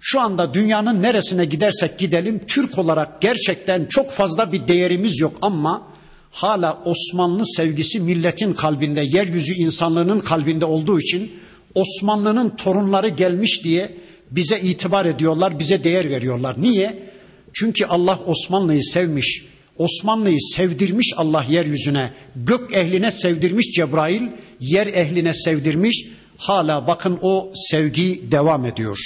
[0.07, 5.89] şu anda dünyanın neresine gidersek gidelim, Türk olarak gerçekten çok fazla bir değerimiz yok ama
[6.31, 11.33] hala Osmanlı sevgisi milletin kalbinde, yeryüzü insanlığının kalbinde olduğu için
[11.75, 13.97] Osmanlı'nın torunları gelmiş diye
[14.31, 16.63] bize itibar ediyorlar, bize değer veriyorlar.
[16.63, 17.11] Niye?
[17.53, 19.45] Çünkü Allah Osmanlı'yı sevmiş.
[19.79, 22.11] Osmanlı'yı sevdirmiş Allah yeryüzüne.
[22.37, 24.23] Gök ehline sevdirmiş Cebrail,
[24.61, 26.07] yer ehline sevdirmiş.
[26.37, 28.99] Hala bakın o sevgi devam ediyor.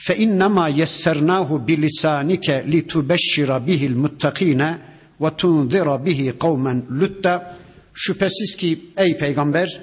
[0.00, 4.78] Fe innema yessernâhu bilisanike litubeşşira bihil muttakine
[5.20, 7.56] ve tunzira bihi kavmen lutta.
[7.94, 9.80] Şüphesiz ki ey peygamber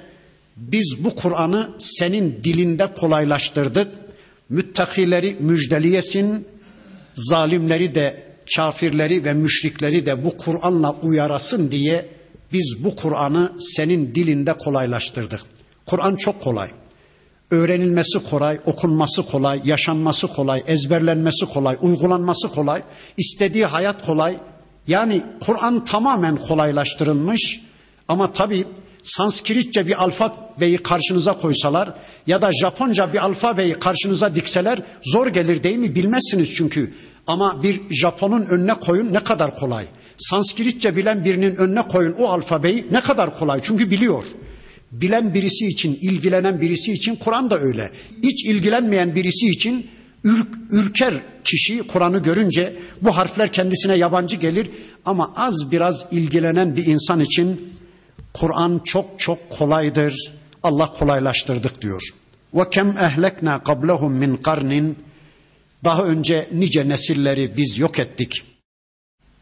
[0.56, 3.88] biz bu Kur'an'ı senin dilinde kolaylaştırdık.
[4.48, 6.46] Müttakileri müjdeliyesin,
[7.14, 8.22] zalimleri de
[8.56, 12.08] kafirleri ve müşrikleri de bu Kur'an'la uyarasın diye
[12.52, 15.40] biz bu Kur'an'ı senin dilinde kolaylaştırdık.
[15.86, 16.70] Kur'an çok kolay.
[17.50, 22.82] Öğrenilmesi kolay, okunması kolay, yaşanması kolay, ezberlenmesi kolay, uygulanması kolay,
[23.16, 24.36] istediği hayat kolay.
[24.86, 27.60] Yani Kur'an tamamen kolaylaştırılmış
[28.08, 28.66] ama tabii
[29.02, 31.94] Sanskritçe bir alfabeyi karşınıza koysalar
[32.26, 35.94] ya da Japonca bir alfabeyi karşınıza dikseler zor gelir değil mi?
[35.94, 36.94] Bilmezsiniz çünkü.
[37.26, 39.86] Ama bir Japon'un önüne koyun ne kadar kolay.
[40.18, 43.60] Sanskritçe bilen birinin önüne koyun o alfabeyi ne kadar kolay.
[43.62, 44.24] Çünkü biliyor.
[45.00, 47.90] Bilen birisi için, ilgilenen birisi için Kur'an da öyle.
[48.22, 49.86] Hiç ilgilenmeyen birisi için
[50.24, 54.70] ürk, ürker kişi Kur'an'ı görünce bu harfler kendisine yabancı gelir
[55.04, 57.72] ama az biraz ilgilenen bir insan için
[58.34, 60.14] Kur'an çok çok kolaydır.
[60.62, 62.02] Allah kolaylaştırdık diyor.
[62.54, 64.98] Ve kem ehlekna qablahum min qarnin
[65.84, 68.32] daha önce nice nesilleri biz yok ettik.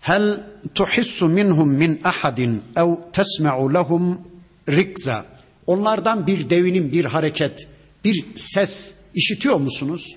[0.00, 0.40] Hel
[0.74, 4.20] tuhissu minhum min ahadin ev tesma'u lehum
[4.68, 5.33] rikza.
[5.66, 7.68] Onlardan bir devinin bir hareket,
[8.04, 10.16] bir ses işitiyor musunuz?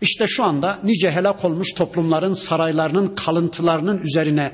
[0.00, 4.52] İşte şu anda nice helak olmuş toplumların saraylarının kalıntılarının üzerine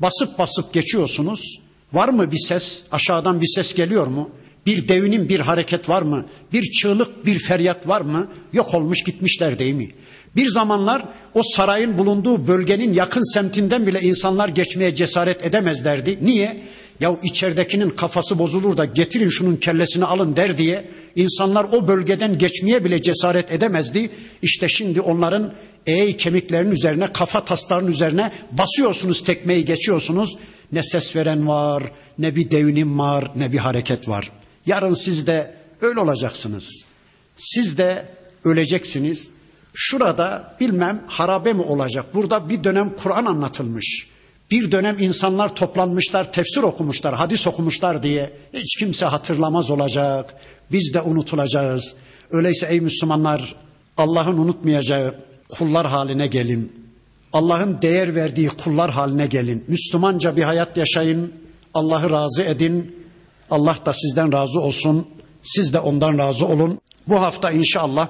[0.00, 1.60] basıp basıp geçiyorsunuz.
[1.92, 2.82] Var mı bir ses?
[2.92, 4.30] Aşağıdan bir ses geliyor mu?
[4.66, 6.26] Bir devinin bir hareket var mı?
[6.52, 8.28] Bir çığlık, bir feryat var mı?
[8.52, 9.90] Yok olmuş gitmişler değil mi?
[10.36, 11.04] Bir zamanlar
[11.34, 16.18] o sarayın bulunduğu bölgenin yakın semtinden bile insanlar geçmeye cesaret edemezlerdi.
[16.22, 16.60] Niye?
[17.00, 22.84] Ya içeridekinin kafası bozulur da getirin şunun kellesini alın der diye insanlar o bölgeden geçmeye
[22.84, 24.10] bile cesaret edemezdi.
[24.42, 25.54] İşte şimdi onların
[25.86, 30.36] eğ kemiklerin üzerine, kafa taslarının üzerine basıyorsunuz tekmeyi geçiyorsunuz.
[30.72, 31.82] Ne ses veren var,
[32.18, 34.32] ne bir devinim var, ne bir hareket var.
[34.66, 36.84] Yarın siz de öyle olacaksınız.
[37.36, 38.04] Siz de
[38.44, 39.30] öleceksiniz.
[39.74, 42.14] Şurada bilmem harabe mi olacak?
[42.14, 44.08] Burada bir dönem Kur'an anlatılmış.
[44.50, 50.34] Bir dönem insanlar toplanmışlar, tefsir okumuşlar, hadis okumuşlar diye hiç kimse hatırlamaz olacak.
[50.72, 51.94] Biz de unutulacağız.
[52.30, 53.54] Öyleyse ey Müslümanlar
[53.96, 55.14] Allah'ın unutmayacağı
[55.48, 56.72] kullar haline gelin.
[57.32, 59.64] Allah'ın değer verdiği kullar haline gelin.
[59.68, 61.32] Müslümanca bir hayat yaşayın.
[61.74, 63.06] Allah'ı razı edin.
[63.50, 65.08] Allah da sizden razı olsun.
[65.42, 66.80] Siz de ondan razı olun.
[67.08, 68.08] Bu hafta inşallah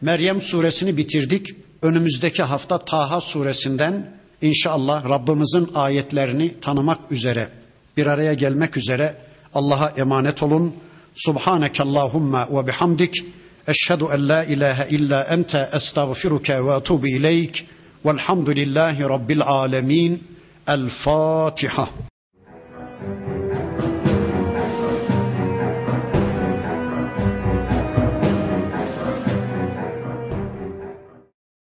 [0.00, 1.48] Meryem suresini bitirdik.
[1.82, 7.48] Önümüzdeki hafta Taha suresinden inşallah Rabbimizin ayetlerini tanımak üzere
[7.96, 9.16] bir araya gelmek üzere
[9.54, 10.74] Allah'a emanet olun.
[11.14, 13.24] Subhaneke Allahumma ve bihamdik.
[13.66, 17.66] Eşhedü en la ilahe illa ente estağfiruke ve etubu ileyk.
[18.04, 20.22] Velhamdülillahi Rabbil alemin.
[20.68, 21.88] El Fatiha.